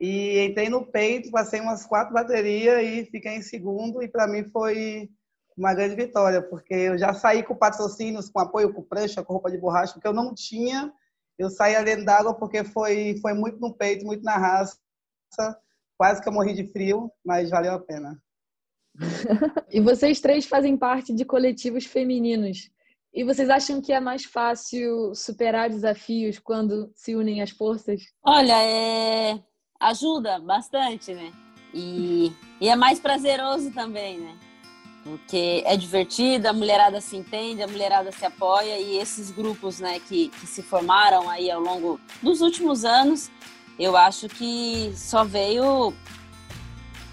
[0.00, 4.44] e entrei no peito, passei umas quatro baterias e fiquei em segundo e para mim
[4.50, 5.08] foi
[5.56, 9.50] uma grande vitória, porque eu já saí com patrocínios, com apoio, com prancha, com roupa
[9.50, 10.92] de borracha, porque eu não tinha.
[11.38, 14.78] Eu saí dentro d'água porque foi, foi muito no peito, muito na raça.
[15.96, 18.20] Quase que eu morri de frio, mas valeu a pena.
[19.70, 22.70] e vocês três fazem parte de coletivos femininos.
[23.12, 28.02] E vocês acham que é mais fácil superar desafios quando se unem as forças?
[28.24, 29.40] Olha, é...
[29.78, 31.32] ajuda bastante, né?
[31.72, 34.36] E, e é mais prazeroso também, né?
[35.04, 40.00] Porque é divertida, a mulherada se entende, a mulherada se apoia e esses grupos né,
[40.00, 43.30] que, que se formaram aí ao longo dos últimos anos,
[43.78, 45.92] eu acho que só veio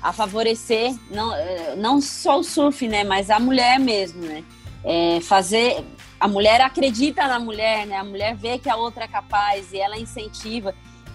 [0.01, 4.43] a favorecer não, eh, não só o surf, né, mas a mulher mesmo, né?
[4.84, 5.86] É fazer
[6.19, 7.97] a mulher acredita na mulher, né?
[7.97, 10.73] A mulher vê que a outra é capaz e ela incentiva.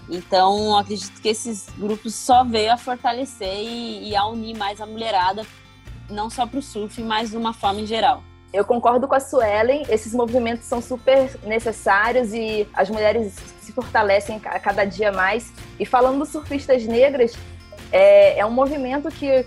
[0.09, 4.87] Então, acredito que esses grupos só veio a fortalecer e, e a unir mais a
[4.87, 5.45] mulherada
[6.09, 8.23] não só para o surf, mas de uma forma em geral.
[8.53, 14.41] Eu concordo com a Suelen, esses movimentos são super necessários e as mulheres se fortalecem
[14.45, 15.53] a cada dia mais.
[15.79, 17.37] E falando dos surfistas negras,
[17.93, 19.45] é, é um movimento que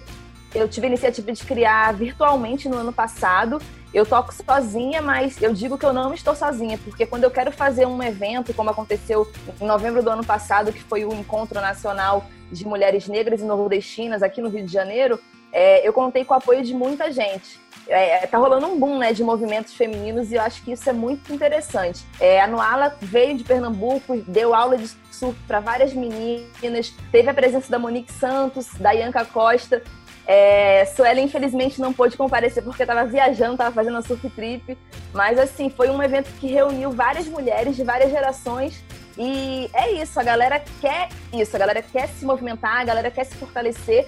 [0.53, 3.61] eu tive a iniciativa de criar virtualmente no ano passado.
[3.93, 7.51] Eu toco sozinha, mas eu digo que eu não estou sozinha, porque quando eu quero
[7.51, 9.27] fazer um evento, como aconteceu
[9.59, 14.21] em novembro do ano passado, que foi o Encontro Nacional de Mulheres Negras e Nordestinas
[14.21, 15.19] aqui no Rio de Janeiro,
[15.51, 17.59] é, eu contei com o apoio de muita gente.
[17.87, 20.93] É, tá rolando um boom né, de movimentos femininos e eu acho que isso é
[20.93, 22.05] muito interessante.
[22.19, 27.33] É, a Noala veio de Pernambuco, deu aula de surf para várias meninas, teve a
[27.33, 29.81] presença da Monique Santos, da Ianca Costa.
[30.27, 34.77] É, Suela, infelizmente, não pôde comparecer porque estava viajando, estava fazendo a surf trip.
[35.11, 38.83] Mas, assim, foi um evento que reuniu várias mulheres de várias gerações.
[39.17, 43.23] E é isso, a galera quer isso, a galera quer se movimentar, a galera quer
[43.23, 44.07] se fortalecer.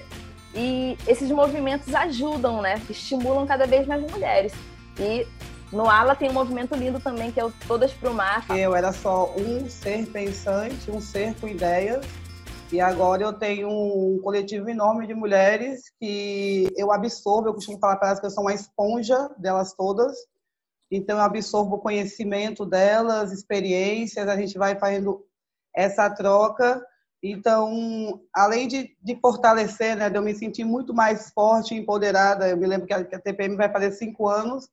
[0.53, 2.81] E esses movimentos ajudam, né?
[2.89, 4.53] Estimulam cada vez mais mulheres.
[4.99, 5.25] E
[5.71, 8.45] no ALA tem um movimento lindo também, que é o Todas pro Mar.
[8.49, 12.05] Eu era só um ser pensante, um ser com ideias.
[12.71, 17.97] E agora eu tenho um coletivo enorme de mulheres que eu absorvo, eu costumo falar
[17.97, 20.15] para elas que eu sou uma esponja delas todas.
[20.89, 25.25] Então eu absorvo o conhecimento delas, experiências, a gente vai fazendo
[25.75, 26.81] essa troca
[27.23, 32.49] então, além de, de fortalecer, né, de eu me sentir muito mais forte e empoderada,
[32.49, 34.67] eu me lembro que a, que a TPM vai fazer cinco anos,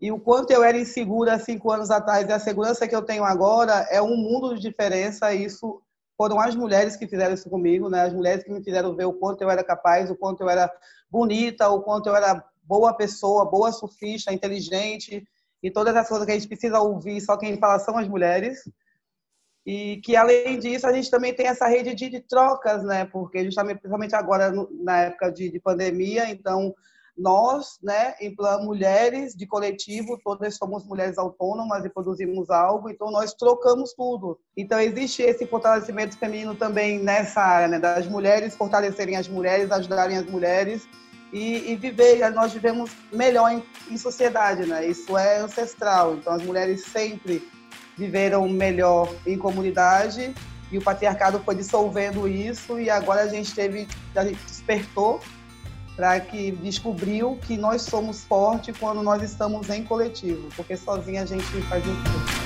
[0.00, 3.24] e o quanto eu era insegura cinco anos atrás e a segurança que eu tenho
[3.24, 5.32] agora é um mundo de diferença.
[5.32, 5.80] Isso
[6.16, 8.02] foram as mulheres que fizeram isso comigo, né?
[8.02, 10.70] As mulheres que me fizeram ver o quanto eu era capaz, o quanto eu era
[11.10, 15.26] bonita, o quanto eu era boa pessoa, boa surfista, inteligente
[15.62, 17.20] e todas as coisas que a gente precisa ouvir.
[17.20, 18.68] Só quem fala são as mulheres.
[19.66, 23.06] E que, além disso, a gente também tem essa rede de, de trocas, né?
[23.06, 26.74] Porque justamente, principalmente agora, na época de, de pandemia, então,
[27.16, 33.10] nós, né, em plan mulheres de coletivo, todas somos mulheres autônomas e produzimos algo, então
[33.10, 34.38] nós trocamos tudo.
[34.56, 40.16] Então existe esse fortalecimento feminino também nessa área, né, das mulheres fortalecerem as mulheres, ajudarem
[40.16, 40.88] as mulheres
[41.32, 42.28] e, e viver.
[42.32, 44.86] Nós vivemos melhor em, em sociedade, né?
[44.86, 46.14] Isso é ancestral.
[46.14, 47.46] Então, as mulheres sempre
[47.96, 50.34] viveram melhor em comunidade
[50.70, 55.20] e o patriarcado foi dissolvendo isso e agora a gente teve, a gente despertou
[55.94, 61.26] para que descobriu que nós somos fortes quando nós estamos em coletivo, porque sozinha a
[61.26, 62.44] gente faz muito pouco.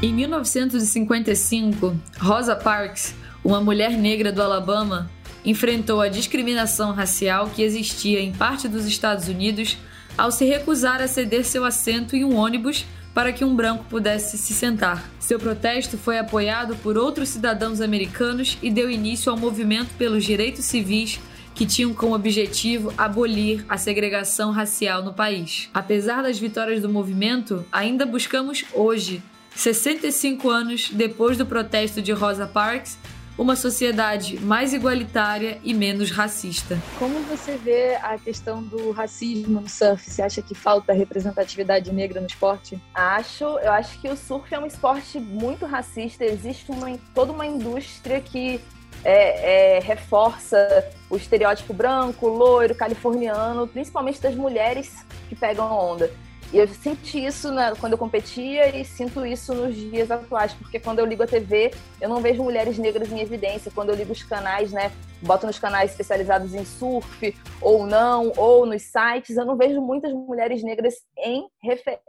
[0.00, 3.14] Em 1955, Rosa Parks,
[3.44, 5.10] uma mulher negra do Alabama,
[5.44, 9.76] enfrentou a discriminação racial que existia em parte dos Estados Unidos
[10.16, 12.84] ao se recusar a ceder seu assento em um ônibus
[13.14, 15.08] para que um branco pudesse se sentar.
[15.18, 20.64] Seu protesto foi apoiado por outros cidadãos americanos e deu início ao movimento pelos direitos
[20.64, 21.18] civis
[21.54, 25.68] que tinham como objetivo abolir a segregação racial no país.
[25.74, 29.20] Apesar das vitórias do movimento, ainda buscamos hoje
[29.56, 32.96] 65 anos depois do protesto de Rosa Parks,
[33.38, 36.76] uma sociedade mais igualitária e menos racista.
[36.98, 40.10] Como você vê a questão do racismo no surf?
[40.10, 42.78] Você acha que falta representatividade negra no esporte?
[42.92, 46.24] Acho, eu acho que o surf é um esporte muito racista.
[46.24, 48.60] Existe uma, toda uma indústria que
[49.04, 56.10] é, é, reforça o estereótipo branco, loiro, californiano, principalmente das mulheres que pegam onda.
[56.50, 60.80] E eu senti isso na, quando eu competia e sinto isso nos dias atuais, porque
[60.80, 61.70] quando eu ligo a TV,
[62.00, 63.70] eu não vejo mulheres negras em evidência.
[63.74, 64.90] Quando eu ligo os canais, né,
[65.20, 70.10] boto nos canais especializados em surf, ou não, ou nos sites, eu não vejo muitas
[70.12, 71.46] mulheres negras em,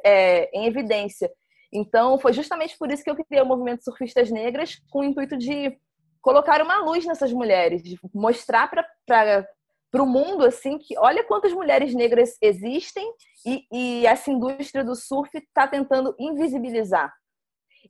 [0.05, 1.29] é, em evidência.
[1.71, 5.37] Então, foi justamente por isso que eu criei o movimento Surfistas Negras, com o intuito
[5.37, 5.77] de
[6.21, 7.81] colocar uma luz nessas mulheres,
[8.13, 8.69] mostrar
[9.05, 9.47] para
[9.91, 13.11] para o mundo assim que olha quantas mulheres negras existem
[13.45, 17.13] e, e essa indústria do surf está tentando invisibilizar.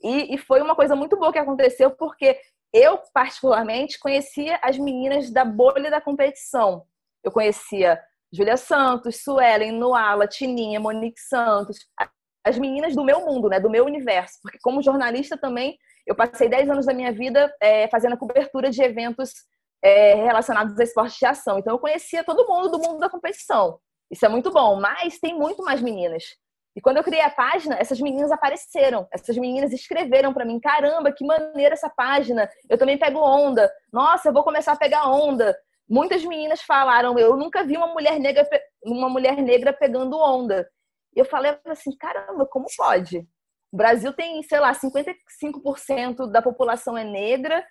[0.01, 2.39] E, e, foi uma coisa muito boa que aconteceu porque
[2.71, 6.85] eu particularmente conhecia as meninas da bolha da competição.
[7.23, 7.99] Eu conhecia
[8.31, 11.79] Julia Santos, Suelen, Noala, Tininha, Monique Santos,
[12.45, 14.39] as meninas do meu mundo, né, do meu universo.
[14.41, 18.69] Porque como jornalista também eu passei 10 anos da minha vida é, fazendo a cobertura
[18.69, 19.33] de eventos
[19.83, 21.59] é, relacionados a esporte de ação.
[21.59, 23.79] Então eu conhecia todo mundo do mundo da competição.
[24.11, 26.23] Isso é muito bom, mas tem muito mais meninas.
[26.75, 29.07] E quando eu criei a página, essas meninas apareceram.
[29.11, 32.49] Essas meninas escreveram para mim: caramba, que maneira essa página.
[32.69, 33.71] Eu também pego onda.
[33.91, 35.57] Nossa, eu vou começar a pegar onda.
[35.87, 38.47] Muitas meninas falaram: eu nunca vi uma mulher negra,
[38.83, 40.69] uma mulher negra pegando onda.
[41.15, 43.27] E eu falei assim: caramba, como pode?
[43.71, 47.63] O Brasil tem, sei lá, 55% da população é negra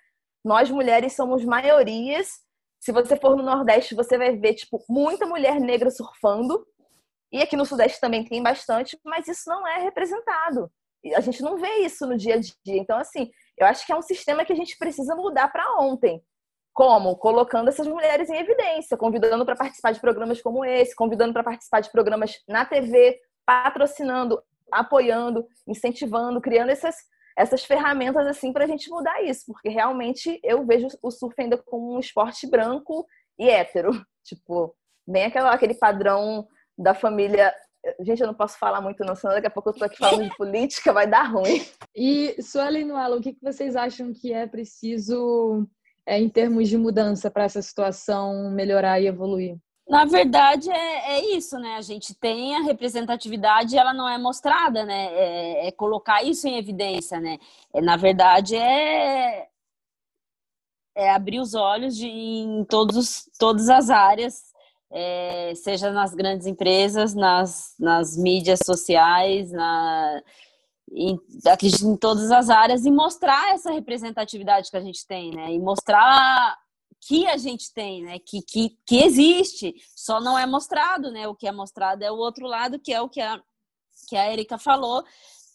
[0.43, 2.39] nós mulheres somos maiorias.
[2.79, 6.65] Se você for no Nordeste, você vai ver tipo muita mulher negra surfando.
[7.31, 10.71] E aqui no Sudeste também tem bastante, mas isso não é representado.
[11.15, 12.53] A gente não vê isso no dia a dia.
[12.65, 16.21] Então, assim, eu acho que é um sistema que a gente precisa mudar para ontem.
[16.73, 17.15] Como?
[17.17, 21.81] Colocando essas mulheres em evidência, convidando para participar de programas como esse, convidando para participar
[21.81, 26.95] de programas na TV, patrocinando, apoiando, incentivando, criando essas
[27.39, 31.57] essas ferramentas assim para a gente mudar isso, porque realmente eu vejo o surf ainda
[31.57, 33.07] como um esporte branco
[33.39, 33.91] e hétero,
[34.25, 34.75] tipo,
[35.07, 36.45] bem aquela, aquele padrão
[36.77, 37.53] da família.
[38.01, 40.29] Gente, eu não posso falar muito não, senão daqui a pouco eu tô aqui falando
[40.29, 41.65] de política, vai dar ruim.
[41.95, 45.65] E, Sueli Nuala, o que vocês acham que é preciso
[46.05, 49.57] é, em termos de mudança para essa situação melhorar e evoluir?
[49.89, 51.75] Na verdade, é, é, isso, né?
[51.75, 55.07] A gente tem a representatividade, ela não é mostrada, né?
[55.13, 57.39] É, é colocar isso em evidência, né?
[57.73, 59.47] É, na verdade, é,
[60.95, 64.53] é abrir os olhos de, em todos, todas as áreas,
[64.91, 70.21] é, seja nas grandes empresas, nas, nas mídias sociais, na,
[70.91, 75.51] em, acredito em todas as áreas, e mostrar essa representatividade que a gente tem, né?
[75.51, 76.59] E mostrar
[77.01, 78.19] que a gente tem, né?
[78.19, 81.27] Que, que, que existe, só não é mostrado, né?
[81.27, 83.41] O que é mostrado é o outro lado, que é o que a,
[84.07, 85.03] que a Erika falou,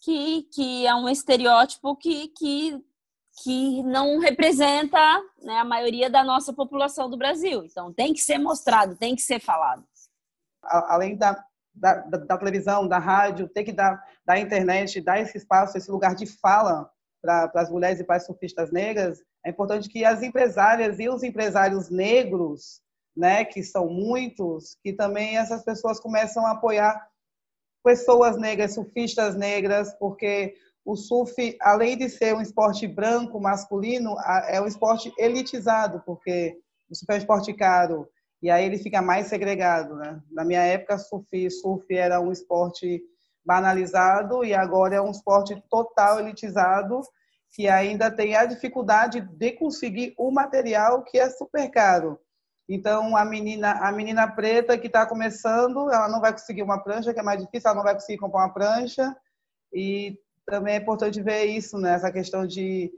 [0.01, 2.83] que, que é um estereótipo que, que,
[3.43, 4.99] que não representa
[5.41, 7.63] né, a maioria da nossa população do Brasil.
[7.63, 9.83] Então, tem que ser mostrado, tem que ser falado.
[10.63, 11.43] Além da,
[11.73, 16.15] da, da, televisão, da rádio, tem que dar da internet, dar esse espaço, esse lugar
[16.15, 16.89] de fala
[17.25, 21.23] para as mulheres e para as surfistas negras, é importante que as empresárias e os
[21.23, 22.81] empresários negros,
[23.15, 27.07] né, que são muitos, que também essas pessoas começam a apoiar
[27.83, 34.15] pessoas negras, surfistas negras, porque o surf, além de ser um esporte branco, masculino,
[34.47, 36.57] é um esporte elitizado, porque
[36.89, 38.07] o surf é um esporte caro,
[38.41, 39.95] e aí ele fica mais segregado.
[39.95, 40.21] Né?
[40.31, 43.01] Na minha época, surf, surf era um esporte
[43.45, 47.01] banalizado, e agora é um esporte total elitizado,
[47.51, 52.19] que ainda tem a dificuldade de conseguir o material que é super caro.
[52.67, 57.13] Então, a menina, a menina preta que está começando, ela não vai conseguir uma prancha,
[57.13, 59.15] que é mais difícil, ela não vai conseguir comprar uma prancha.
[59.71, 61.93] E também é importante ver isso, né?
[61.93, 62.91] essa questão de,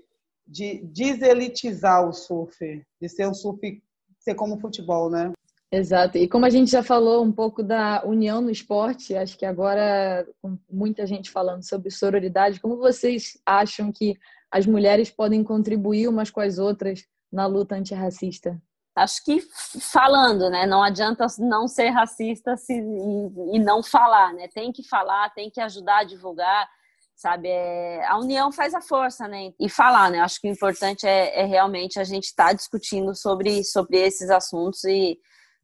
[0.46, 3.84] de deselitizar o surf, de ser um surf,
[4.20, 5.32] ser como futebol, né?
[5.72, 6.18] Exato.
[6.18, 10.26] E como a gente já falou um pouco da união no esporte, acho que agora,
[10.42, 14.18] com muita gente falando sobre sororidade, como vocês acham que
[14.50, 18.58] as mulheres podem contribuir umas com as outras na luta antirracista?
[18.96, 19.42] Acho que
[19.82, 20.66] falando, né?
[20.66, 24.48] Não adianta não ser racista se, e, e não falar, né?
[24.48, 26.68] Tem que falar, tem que ajudar a divulgar,
[27.14, 27.50] sabe?
[27.50, 29.52] É, a união faz a força, né?
[29.60, 30.20] E falar, né?
[30.22, 34.30] Acho que o importante é, é realmente a gente estar tá discutindo sobre, sobre esses
[34.30, 35.20] assuntos e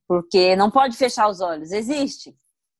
[0.07, 1.71] porque não pode fechar os olhos.
[1.71, 2.35] Existe.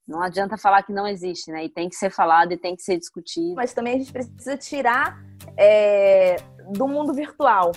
[0.08, 1.66] Não adianta falar que não existe, né?
[1.66, 3.56] E tem que ser falado e tem que ser discutido.
[3.56, 5.18] Mas também a gente precisa tirar
[5.58, 6.36] é,
[6.72, 7.72] do mundo virtual.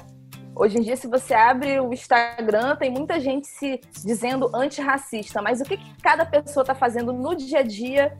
[0.55, 5.40] Hoje em dia, se você abre o Instagram, tem muita gente se dizendo antirracista.
[5.40, 8.16] Mas o que, que cada pessoa está fazendo no dia a dia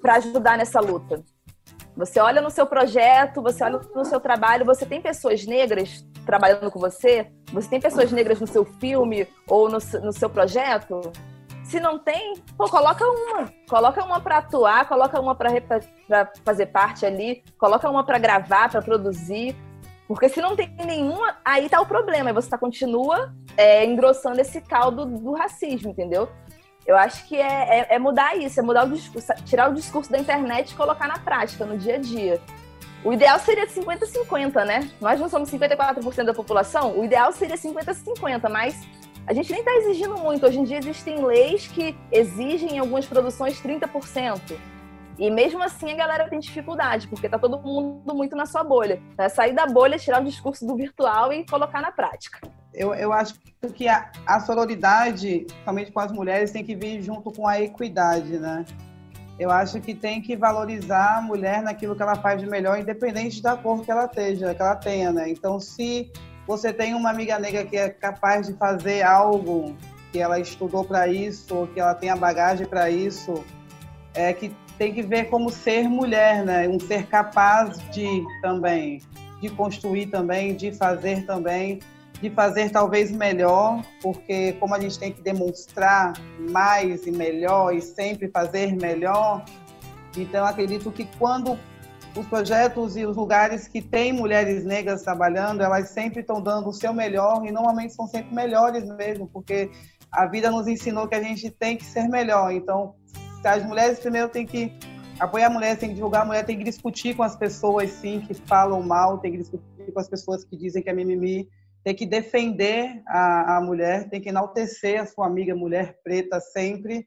[0.00, 1.22] para ajudar nessa luta?
[1.96, 6.70] Você olha no seu projeto, você olha no seu trabalho, você tem pessoas negras trabalhando
[6.70, 7.30] com você?
[7.52, 11.12] Você tem pessoas negras no seu filme ou no, no seu projeto?
[11.64, 13.52] Se não tem, pô, coloca uma.
[13.68, 15.50] Coloca uma para atuar, coloca uma para
[16.44, 19.56] fazer parte ali, coloca uma para gravar, para produzir.
[20.06, 22.32] Porque se não tem nenhuma, aí tá o problema.
[22.32, 26.28] Você tá, continua é, engrossando esse caldo do racismo, entendeu?
[26.86, 30.12] Eu acho que é, é, é, mudar isso, é mudar o discurso, tirar o discurso
[30.12, 32.40] da internet e colocar na prática, no dia a dia.
[33.04, 34.90] O ideal seria 50-50, né?
[34.98, 38.80] Nós não somos 54% da população, o ideal seria 50-50, mas
[39.26, 40.46] a gente nem está exigindo muito.
[40.46, 44.56] Hoje em dia existem leis que exigem em algumas produções 30%.
[45.18, 48.98] E mesmo assim a galera tem dificuldade, porque tá todo mundo muito na sua bolha.
[49.18, 52.40] É sair da bolha, tirar o discurso do virtual e colocar na prática.
[52.72, 53.34] Eu, eu acho
[53.74, 58.38] que a, a sororidade, somente com as mulheres, tem que vir junto com a equidade,
[58.38, 58.64] né?
[59.38, 63.42] Eu acho que tem que valorizar a mulher naquilo que ela faz de melhor, independente
[63.42, 65.28] da cor que ela esteja, que ela tenha, né?
[65.28, 66.10] Então, se
[66.46, 69.74] você tem uma amiga negra que é capaz de fazer algo,
[70.12, 73.44] que ela estudou para isso, que ela tem a bagagem para isso,
[74.14, 76.68] é que tem que ver como ser mulher, né?
[76.68, 79.00] Um ser capaz de também,
[79.40, 81.80] de construir também, de fazer também
[82.24, 86.14] de fazer talvez melhor, porque como a gente tem que demonstrar
[86.50, 89.44] mais e melhor e sempre fazer melhor,
[90.16, 91.58] então acredito que quando
[92.16, 96.72] os projetos e os lugares que têm mulheres negras trabalhando, elas sempre estão dando o
[96.72, 99.70] seu melhor e normalmente são sempre melhores mesmo, porque
[100.10, 102.52] a vida nos ensinou que a gente tem que ser melhor.
[102.52, 102.94] Então,
[103.44, 104.72] as mulheres primeiro têm que
[105.20, 108.20] apoiar a mulher, tem que divulgar a mulher, tem que discutir com as pessoas sim
[108.20, 111.46] que falam mal, tem que discutir com as pessoas que dizem que é mimimi
[111.84, 117.06] tem que defender a, a mulher, tem que enaltecer a sua amiga mulher preta sempre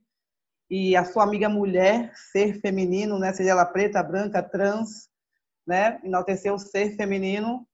[0.70, 3.34] e a sua amiga mulher ser feminino, né?
[3.34, 5.10] Seja ela preta, branca, trans,
[5.66, 6.00] né?
[6.04, 7.68] Enaltecer o ser feminino.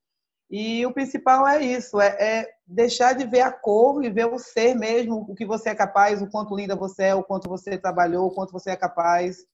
[0.49, 4.37] E o principal é isso, é, é, deixar de ver a cor e ver o
[4.37, 7.77] ser mesmo, o que você é capaz, o quanto linda você é, o quanto você
[7.77, 9.45] trabalhou, o quanto você é capaz.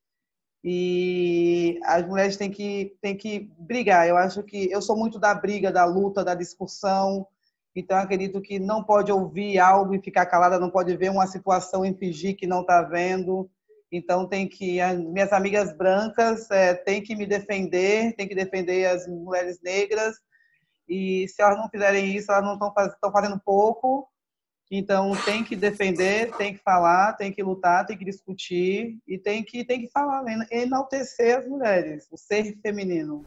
[0.64, 4.08] E as mulheres têm que, têm que brigar.
[4.08, 7.26] Eu acho que eu sou muito da briga, da luta, da discussão,
[7.76, 11.86] então, acredito que não pode ouvir algo e ficar calada, não pode ver uma situação
[11.86, 13.49] e fingir que não está vendo.
[13.91, 18.86] Então, tem que as minhas amigas brancas é, têm que me defender, têm que defender
[18.86, 20.15] as mulheres negras.
[20.88, 24.07] E se elas não fizerem isso, elas não estão faz, fazendo pouco.
[24.72, 29.43] Então, tem que defender, tem que falar, tem que lutar, tem que discutir e tem
[29.43, 33.26] que, tem que falar, enaltecer as mulheres, o ser feminino.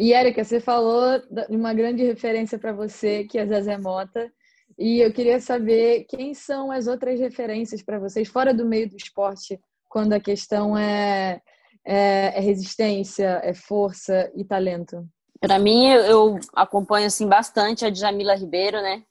[0.00, 4.32] E, Érica, você falou de uma grande referência para você, que é Zezé Mota.
[4.78, 8.96] E eu queria saber quem são as outras referências para vocês, fora do meio do
[8.96, 11.42] esporte, quando a questão é,
[11.84, 15.06] é, é resistência, é força e talento.
[15.38, 19.02] Para mim, eu acompanho assim bastante a Djamila Ribeiro, né?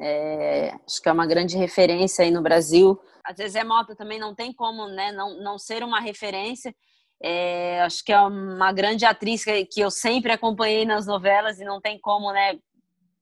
[0.00, 3.00] É, acho que é uma grande referência aí no Brasil.
[3.24, 6.74] A Zezé Mota também não tem como né, não, não ser uma referência.
[7.22, 11.80] É, acho que é uma grande atriz que, eu sempre acompanhei nas novelas e não
[11.80, 12.58] tem como, né,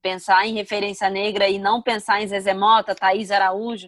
[0.01, 3.87] pensar em referência negra e não pensar em Zezé Mota, Thaís Araújo.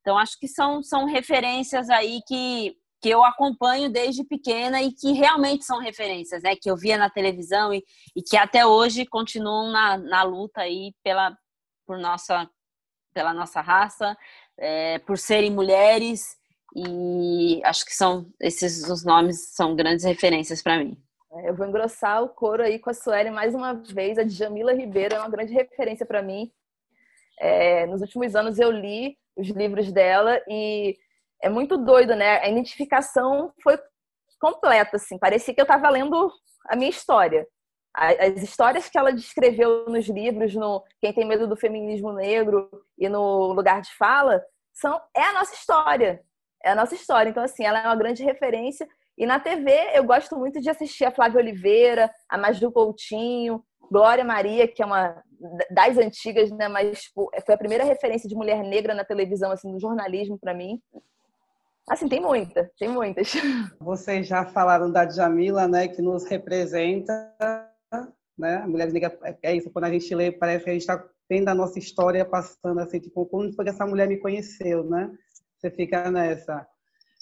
[0.00, 5.12] Então, acho que são, são referências aí que, que eu acompanho desde pequena e que
[5.12, 6.56] realmente são referências, né?
[6.56, 7.82] Que eu via na televisão e,
[8.14, 11.34] e que até hoje continuam na, na luta aí pela,
[11.86, 12.48] por nossa
[13.14, 14.16] pela nossa raça,
[14.58, 16.36] é, por serem mulheres
[16.74, 20.96] e acho que são esses os nomes são grandes referências para mim.
[21.32, 24.18] É, eu vou engrossar o coro aí com a Sueli mais uma vez.
[24.18, 26.50] A Djamila Ribeiro é uma grande referência para mim.
[27.38, 30.96] É, nos últimos anos eu li os livros dela e
[31.42, 32.38] é muito doido, né?
[32.40, 33.78] A identificação foi
[34.40, 35.18] completa, assim.
[35.18, 36.32] Parecia que eu estava lendo
[36.66, 37.46] a minha história.
[37.94, 42.68] As histórias que ela descreveu nos livros, no Quem Tem Medo do Feminismo Negro
[42.98, 46.20] e no Lugar de Fala, são é a nossa história.
[46.64, 47.28] É a nossa história.
[47.28, 48.88] Então, assim, ela é uma grande referência.
[49.18, 54.24] E na TV, eu gosto muito de assistir a Flávia Oliveira, a Maju Coutinho, Glória
[54.24, 55.22] Maria, que é uma
[55.70, 56.68] das antigas, né?
[56.68, 60.54] Mas tipo, foi a primeira referência de mulher negra na televisão, assim, no jornalismo para
[60.54, 60.80] mim.
[61.88, 63.32] Assim, tem muita, tem muitas.
[63.78, 67.30] Vocês já falaram da Djamila, né, que nos representa,
[68.38, 68.56] né?
[68.56, 71.48] A Mulher Negra é isso, quando a gente lê, parece que a gente está vendo
[71.48, 75.10] a nossa história passando assim, tipo, como foi que essa mulher me conheceu, né?
[75.64, 76.66] Você fica nessa.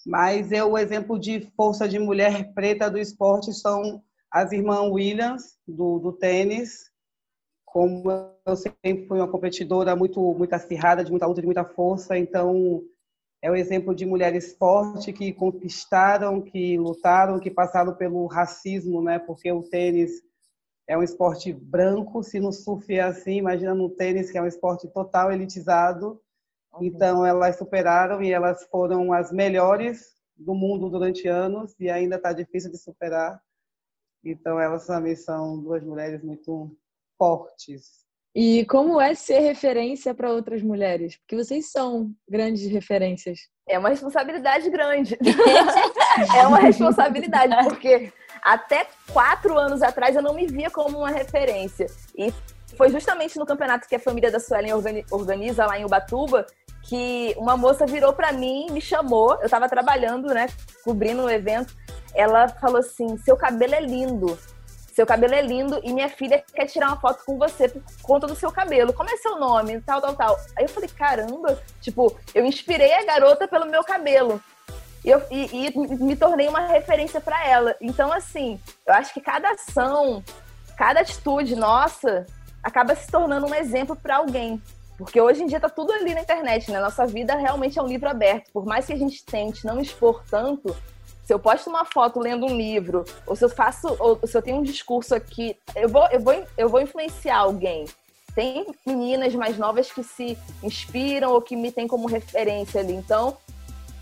[0.05, 5.57] Mas eu, o exemplo de força de mulher preta do esporte são as irmãs Williams,
[5.65, 6.91] do, do tênis.
[7.65, 8.11] Como
[8.45, 12.83] eu sempre fui uma competidora muito, muito acirrada, de muita luta, de muita força, então
[13.41, 19.21] é o exemplo de mulheres fortes que conquistaram, que lutaram, que passaram pelo racismo, né?
[19.21, 20.21] Porque o tênis
[20.89, 24.49] é um esporte branco, se no surf é assim, imagina no tênis que é um
[24.49, 26.21] esporte total elitizado.
[26.81, 32.33] Então elas superaram e elas foram as melhores do mundo durante anos e ainda está
[32.33, 33.41] difícil de superar.
[34.25, 36.75] Então elas também são duas mulheres muito
[37.19, 38.03] fortes.
[38.35, 41.19] E como é ser referência para outras mulheres?
[41.19, 43.41] Porque vocês são grandes referências.
[43.69, 45.19] É uma responsabilidade grande.
[46.35, 48.11] é uma responsabilidade, porque
[48.43, 51.87] até quatro anos atrás eu não me via como uma referência.
[52.17, 52.33] E
[52.77, 54.73] foi justamente no campeonato que a família da Suelen
[55.11, 56.47] organiza lá em Ubatuba
[56.83, 59.35] que uma moça virou para mim, me chamou.
[59.35, 60.49] Eu estava trabalhando, né,
[60.85, 61.75] cobrindo o um evento.
[62.15, 64.39] Ela falou assim: "Seu cabelo é lindo"
[64.93, 68.27] seu cabelo é lindo e minha filha quer tirar uma foto com você por conta
[68.27, 68.93] do seu cabelo.
[68.93, 69.81] Como é seu nome?
[69.81, 70.37] Tal, tal, tal.
[70.57, 74.41] Aí eu falei, caramba, tipo, eu inspirei a garota pelo meu cabelo.
[75.03, 77.75] E, eu, e, e me tornei uma referência para ela.
[77.81, 80.23] Então, assim, eu acho que cada ação,
[80.77, 82.27] cada atitude nossa
[82.63, 84.63] acaba se tornando um exemplo para alguém.
[84.99, 86.81] Porque hoje em dia tá tudo ali na internet, né?
[86.81, 88.51] Nossa vida realmente é um livro aberto.
[88.53, 90.77] Por mais que a gente tente não expor tanto,
[91.25, 94.43] se eu posto uma foto lendo um livro, ou se eu faço, ou se eu
[94.43, 97.87] tenho um discurso aqui, eu vou, eu vou, eu vou influenciar alguém.
[98.35, 102.95] Tem meninas mais novas que se inspiram ou que me têm como referência ali.
[102.95, 103.37] Então,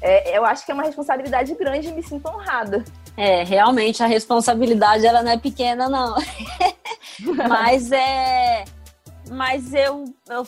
[0.00, 2.84] é, eu acho que é uma responsabilidade grande e me sinto honrada.
[3.16, 6.16] É, realmente a responsabilidade ela não é pequena, não.
[7.48, 8.64] mas é.
[9.30, 10.46] Mas eu, eu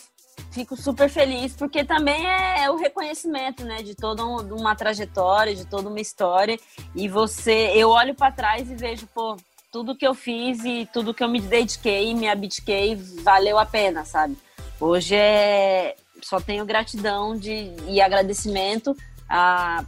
[0.53, 5.65] fico super feliz, porque também é, é o reconhecimento, né, de toda uma trajetória, de
[5.65, 6.59] toda uma história.
[6.95, 9.37] E você, eu olho para trás e vejo, pô,
[9.73, 14.05] tudo que eu fiz e tudo que eu me dediquei, me abdiquei, valeu a pena,
[14.05, 14.37] sabe?
[14.79, 18.97] Hoje é só tenho gratidão de, e agradecimento
[19.29, 19.85] a,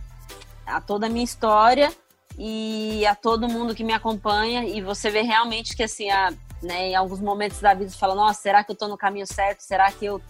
[0.67, 1.93] a toda a minha história
[2.37, 4.65] e a todo mundo que me acompanha.
[4.65, 8.15] E você vê realmente que, assim, a, né, em alguns momentos da vida, você fala:
[8.15, 9.61] Nossa, será que eu estou no caminho certo?
[9.61, 10.21] Será que eu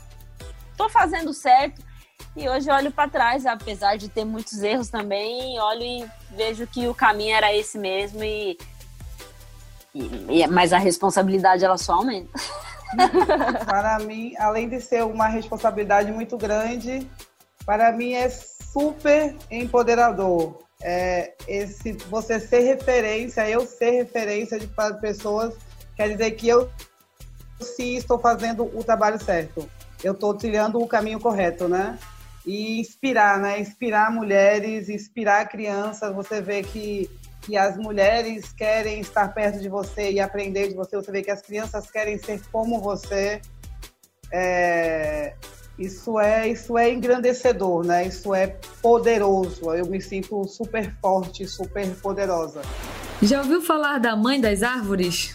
[0.77, 1.83] tô fazendo certo.
[2.37, 6.89] E hoje olho para trás, apesar de ter muitos erros também, olho e vejo que
[6.89, 8.59] o caminho era esse mesmo e,
[9.95, 12.33] e mas a responsabilidade ela só aumenta.
[13.66, 17.09] para mim, além de ser uma responsabilidade muito grande,
[17.64, 20.59] para mim é super empoderador.
[20.83, 25.55] É, esse você ser referência, eu ser referência para pessoas,
[25.97, 26.68] quer dizer que eu
[27.61, 29.68] sim estou fazendo o trabalho certo
[30.05, 31.99] eu estou trilhando o caminho correto, né?
[32.47, 33.59] E inspirar, né?
[33.59, 36.15] Inspirar mulheres, inspirar crianças.
[36.15, 40.95] Você vê que, que as mulheres querem estar perto de você e aprender de você.
[40.95, 43.41] Você vê que as crianças querem ser como você.
[44.31, 45.33] É,
[45.79, 48.07] isso é isso é engrandecedor, né?
[48.07, 49.73] Isso é poderoso.
[49.73, 52.61] Eu me sinto super forte, super poderosa.
[53.23, 55.35] Já ouviu falar da mãe das árvores?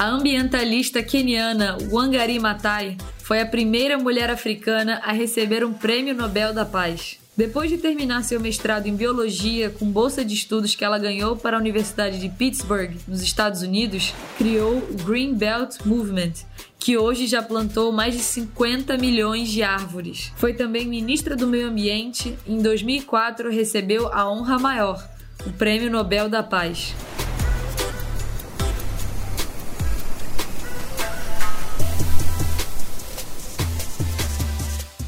[0.00, 6.54] A ambientalista keniana Wangari Maathai foi a primeira mulher africana a receber um Prêmio Nobel
[6.54, 7.18] da Paz.
[7.36, 11.58] Depois de terminar seu mestrado em biologia com bolsa de estudos que ela ganhou para
[11.58, 16.32] a Universidade de Pittsburgh, nos Estados Unidos, criou o Green Belt Movement,
[16.78, 20.32] que hoje já plantou mais de 50 milhões de árvores.
[20.34, 25.06] Foi também ministra do Meio Ambiente e em 2004 recebeu a honra maior,
[25.44, 26.94] o Prêmio Nobel da Paz.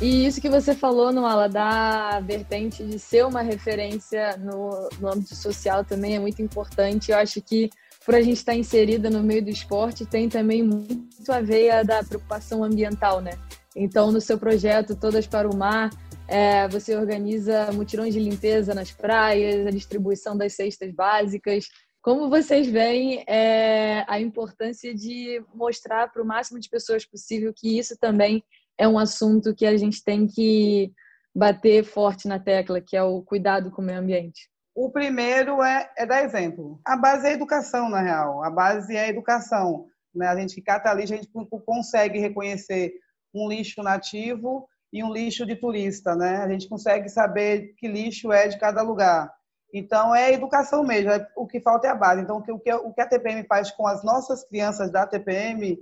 [0.02, 5.36] E isso que você falou, Noala, da vertente de ser uma referência no, no âmbito
[5.36, 7.12] social também é muito importante.
[7.12, 7.70] Eu acho que
[8.04, 12.02] por a gente estar inserida no meio do esporte, tem também muito a veia da
[12.02, 13.38] preocupação ambiental, né?
[13.76, 15.90] Então, no seu projeto Todas para o Mar,
[16.26, 21.68] é, você organiza mutirões de limpeza nas praias, a distribuição das cestas básicas.
[22.02, 27.78] Como vocês veem é, a importância de mostrar para o máximo de pessoas possível que
[27.78, 28.42] isso também
[28.78, 30.92] é um assunto que a gente tem que
[31.34, 34.50] bater forte na tecla, que é o cuidado com o meio ambiente?
[34.74, 36.80] O primeiro é, é dar exemplo.
[36.84, 38.42] A base é a educação, na real.
[38.42, 39.86] A base é a educação.
[40.14, 40.26] Né?
[40.26, 41.30] A gente que cata lixo, a gente
[41.64, 42.92] consegue reconhecer
[43.34, 46.14] um lixo nativo e um lixo de turista.
[46.16, 46.36] Né?
[46.36, 49.30] A gente consegue saber que lixo é de cada lugar.
[49.74, 51.10] Então, é educação mesmo.
[51.10, 52.22] É, o que falta é a base.
[52.22, 55.78] Então, o que, o que a TPM faz com as nossas crianças da TPM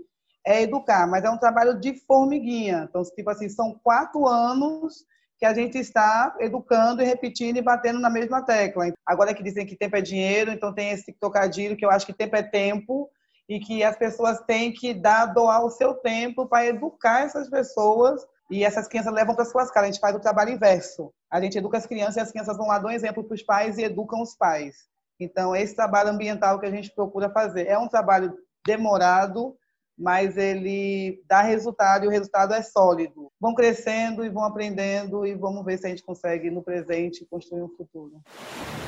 [0.46, 2.86] é educar, mas é um trabalho de formiguinha.
[2.88, 5.04] Então, tipo assim, são quatro anos
[5.38, 8.92] que a gente está educando e repetindo e batendo na mesma tecla.
[9.06, 12.12] Agora que dizem que tempo é dinheiro, então tem esse tocadilho que eu acho que
[12.12, 13.10] tempo é tempo
[13.48, 18.20] e que as pessoas têm que dar, doar o seu tempo para educar essas pessoas
[18.50, 19.88] e essas crianças levam para suas casas.
[19.88, 21.10] A gente faz o trabalho inverso.
[21.30, 23.78] A gente educa as crianças e as crianças vão lá um exemplo para os pais
[23.78, 24.76] e educam os pais.
[25.18, 28.36] Então, esse trabalho ambiental que a gente procura fazer é um trabalho
[28.66, 29.56] demorado,
[30.00, 33.30] mas ele dá resultado e o resultado é sólido.
[33.38, 37.62] Vão crescendo e vão aprendendo e vamos ver se a gente consegue no presente construir
[37.62, 38.12] um futuro.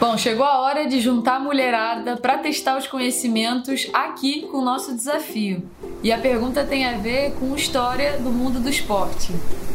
[0.00, 4.64] Bom, chegou a hora de juntar a mulherada para testar os conhecimentos aqui com o
[4.64, 5.68] nosso desafio.
[6.02, 9.32] E a pergunta tem a ver com história do mundo do esporte.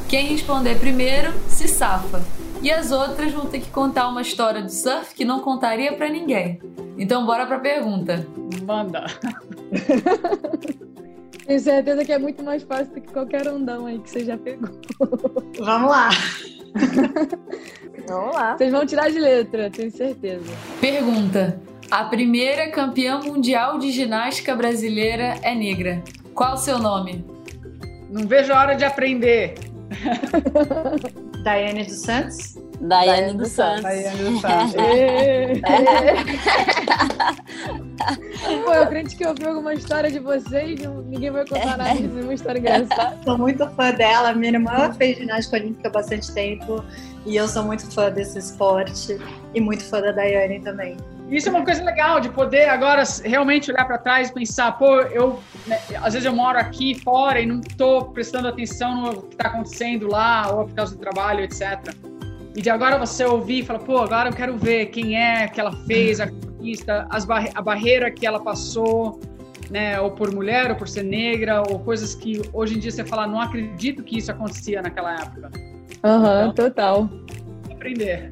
[0.10, 2.24] Quem responder primeiro se safa.
[2.64, 6.10] E as outras vão ter que contar uma história do surf que não contaria para
[6.10, 6.60] ninguém.
[6.98, 8.26] Então bora para a pergunta.
[8.66, 9.06] Manda.
[11.48, 14.38] Tenho certeza que é muito mais fácil do que qualquer ondão aí que você já
[14.38, 14.70] pegou.
[15.58, 16.10] Vamos lá.
[18.06, 18.58] Vamos lá.
[18.58, 20.44] Vocês vão tirar de letra, tenho certeza.
[20.82, 21.58] Pergunta:
[21.90, 26.04] A primeira campeã mundial de ginástica brasileira é negra.
[26.34, 27.26] Qual o seu nome?
[28.10, 29.56] Não vejo a hora de aprender.
[31.44, 32.58] Daiane dos Santos.
[32.80, 33.84] Daiane dos Santos.
[33.84, 34.76] Daiane dos Santos.
[38.64, 42.20] Pô, eu acredito que eu vi alguma história de vocês, ninguém vai contar nada disso,
[42.22, 43.18] uma história engraçada.
[43.24, 44.34] Sou muito fã dela.
[44.34, 46.84] Minha irmã fez ginástica olímpica há bastante tempo
[47.26, 49.18] e eu sou muito fã desse esporte
[49.54, 50.96] e muito fã da Daiane também.
[51.30, 55.02] Isso é uma coisa legal de poder agora realmente olhar para trás e pensar, pô,
[55.02, 59.34] eu né, às vezes eu moro aqui fora e não estou prestando atenção no que
[59.34, 61.94] está acontecendo lá ou por causa do trabalho, etc.
[62.58, 65.60] E de agora você ouvir e falar, pô, agora eu quero ver quem é que
[65.60, 69.20] ela fez a conquista, as barre a barreira que ela passou,
[69.70, 73.06] né, ou por mulher, ou por ser negra, ou coisas que hoje em dia você
[73.06, 75.52] fala, não acredito que isso acontecia naquela época.
[76.04, 77.10] Aham, uhum, então, total.
[77.72, 78.32] Aprender.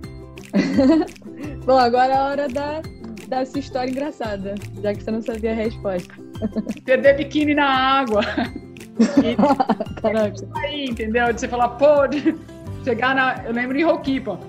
[1.63, 2.81] Bom, agora é a hora da,
[3.27, 6.15] da sua história engraçada, já que você não sabia a resposta.
[6.83, 8.21] Perder biquíni na água.
[8.97, 9.35] E,
[10.01, 10.47] Caraca.
[10.55, 11.33] Aí, entendeu?
[11.33, 12.33] De você falar, pô, de
[12.85, 13.43] chegar na.
[13.43, 14.39] Eu lembro em Roquipa,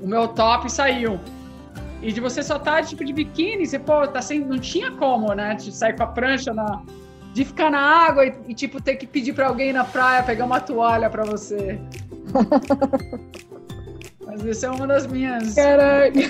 [0.00, 1.18] o meu top saiu.
[2.00, 4.40] E de você só tá tipo de biquíni, você, pô, tá sem.
[4.40, 5.54] Não tinha como, né?
[5.54, 6.80] De sair com a prancha na.
[7.32, 10.44] De ficar na água e, e tipo, ter que pedir pra alguém na praia pegar
[10.44, 11.80] uma toalha pra você.
[14.24, 15.54] Mas isso é uma das minhas.
[15.54, 16.20] Caraca!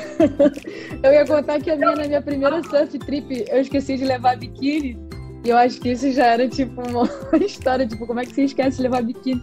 [1.02, 4.38] Eu ia contar que a minha, na minha primeira surf trip, eu esqueci de levar
[4.38, 4.98] biquíni.
[5.44, 7.06] E eu acho que isso já era, tipo, uma
[7.44, 9.42] história, tipo, como é que você esquece de levar biquíni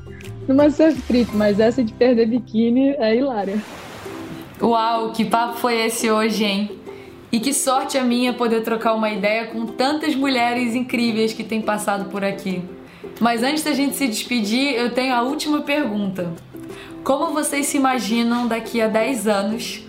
[0.51, 1.35] numa surf trip?
[1.35, 3.61] Mas essa de perder biquíni é hilária.
[4.61, 6.71] Uau, que papo foi esse hoje, hein?
[7.31, 11.61] E que sorte a minha poder trocar uma ideia com tantas mulheres incríveis que têm
[11.61, 12.61] passado por aqui.
[13.19, 16.31] Mas antes da gente se despedir, eu tenho a última pergunta.
[17.03, 19.83] Como vocês se imaginam daqui a 10 anos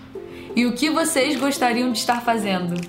[0.57, 2.81] e o que vocês gostariam de estar fazendo?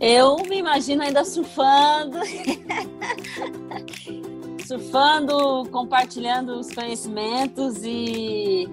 [0.00, 2.18] Eu me imagino ainda surfando,
[4.66, 8.68] surfando, compartilhando os conhecimentos e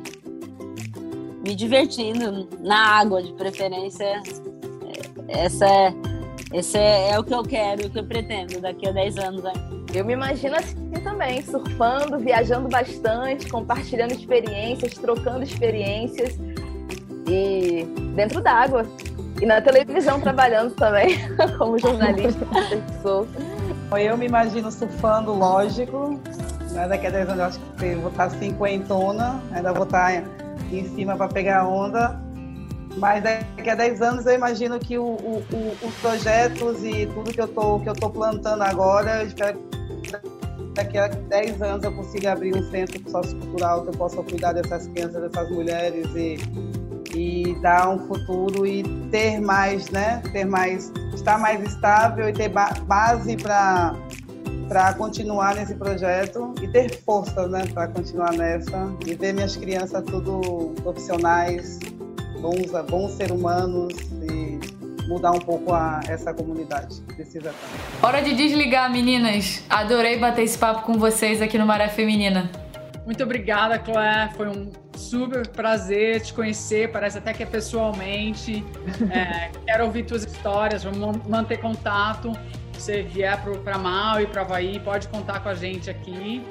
[1.45, 4.21] me divertindo na água, de preferência.
[5.27, 5.93] Essa é,
[6.53, 9.43] esse é, é o que eu quero, o que eu pretendo daqui a 10 anos.
[9.43, 9.53] Né?
[9.93, 16.37] Eu me imagino assim também, surfando, viajando bastante, compartilhando experiências, trocando experiências
[17.27, 17.85] e
[18.15, 18.85] dentro d'água.
[19.41, 21.17] E na televisão trabalhando também,
[21.57, 23.25] como jornalista que sou.
[23.97, 26.19] Eu me imagino surfando, lógico.
[26.71, 26.87] Né?
[26.87, 30.23] Daqui a 10 anos eu acho que vou estar cinquentona, ainda vou estar
[30.71, 32.19] em cima para pegar onda.
[32.97, 37.31] Mas daqui a 10 anos eu imagino que o, o, o, os projetos e tudo
[37.31, 39.59] que eu tô, que eu plantando agora, eu espero
[40.73, 44.87] daqui a 10 anos eu consiga abrir um centro sociocultural que eu possa cuidar dessas
[44.87, 46.37] crianças, dessas mulheres e,
[47.19, 50.21] e dar um futuro e ter mais, né?
[50.31, 53.93] Ter mais, estar mais estável e ter base para
[54.69, 60.03] para continuar nesse projeto e ter força, né, para continuar nessa e ver minhas crianças
[60.03, 61.79] tudo profissionais,
[62.39, 63.91] bons, bons seres humanos
[64.31, 64.59] e
[65.07, 67.01] mudar um pouco a, essa comunidade.
[67.15, 68.07] Precisa estar.
[68.07, 69.63] Hora de desligar, meninas.
[69.67, 72.51] Adorei bater esse papo com vocês aqui no Maré Feminina.
[73.07, 74.29] Muito obrigada, Clé.
[74.37, 74.69] Foi um
[74.99, 76.91] super prazer te conhecer.
[76.91, 78.63] Parece até que é pessoalmente.
[79.11, 80.83] É, quero ouvir tuas histórias.
[80.83, 82.33] Vamos manter contato.
[82.73, 86.43] Se você vier para Mal e para Havaí, pode contar com a gente aqui.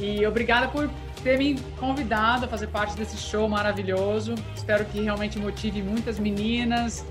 [0.00, 0.90] E obrigada por
[1.22, 4.34] ter me convidado a fazer parte desse show maravilhoso.
[4.54, 7.04] Espero que realmente motive muitas meninas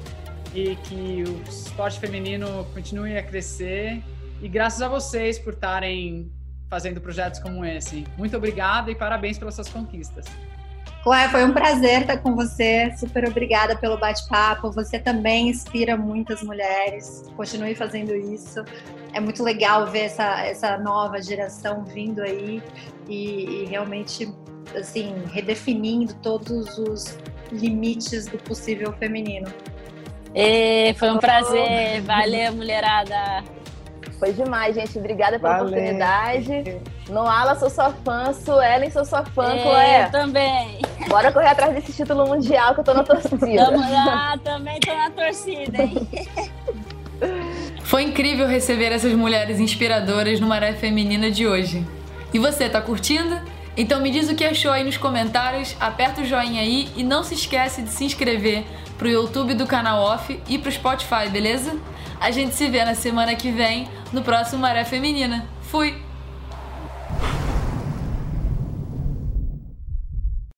[0.54, 4.04] e que o esporte feminino continue a crescer.
[4.42, 6.32] E graças a vocês por estarem
[6.70, 8.06] fazendo projetos como esse.
[8.18, 10.26] Muito obrigada e parabéns pelas suas conquistas.
[11.04, 12.94] Cléia, foi um prazer estar com você.
[12.96, 14.72] Super obrigada pelo bate-papo.
[14.72, 17.24] Você também inspira muitas mulheres.
[17.36, 18.64] Continue fazendo isso.
[19.12, 22.62] É muito legal ver essa, essa nova geração vindo aí
[23.08, 24.32] e, e realmente
[24.76, 27.18] assim redefinindo todos os
[27.52, 29.52] limites do possível feminino.
[30.36, 32.02] E foi um prazer.
[32.02, 33.44] Valeu, mulherada.
[34.22, 35.00] Foi demais, gente.
[35.00, 35.70] Obrigada pela Valeu.
[35.70, 36.80] oportunidade.
[37.10, 38.32] Noala, sou sua fã.
[38.32, 39.52] Suelen, sou sua fã.
[39.52, 40.80] É, eu também.
[41.10, 43.66] Bora correr atrás desse título mundial que eu tô na torcida.
[43.66, 46.08] Vamos lá, também tô na torcida, hein?
[47.84, 51.84] Foi incrível receber essas mulheres inspiradoras no Maré Feminina de hoje.
[52.32, 53.42] E você, tá curtindo?
[53.76, 57.24] Então me diz o que achou aí nos comentários, aperta o joinha aí e não
[57.24, 58.66] se esquece de se inscrever
[59.00, 61.76] pro YouTube do canal Off e pro Spotify, beleza?
[62.22, 65.44] A gente se vê na semana que vem no próximo Maré Feminina.
[65.64, 66.11] Fui!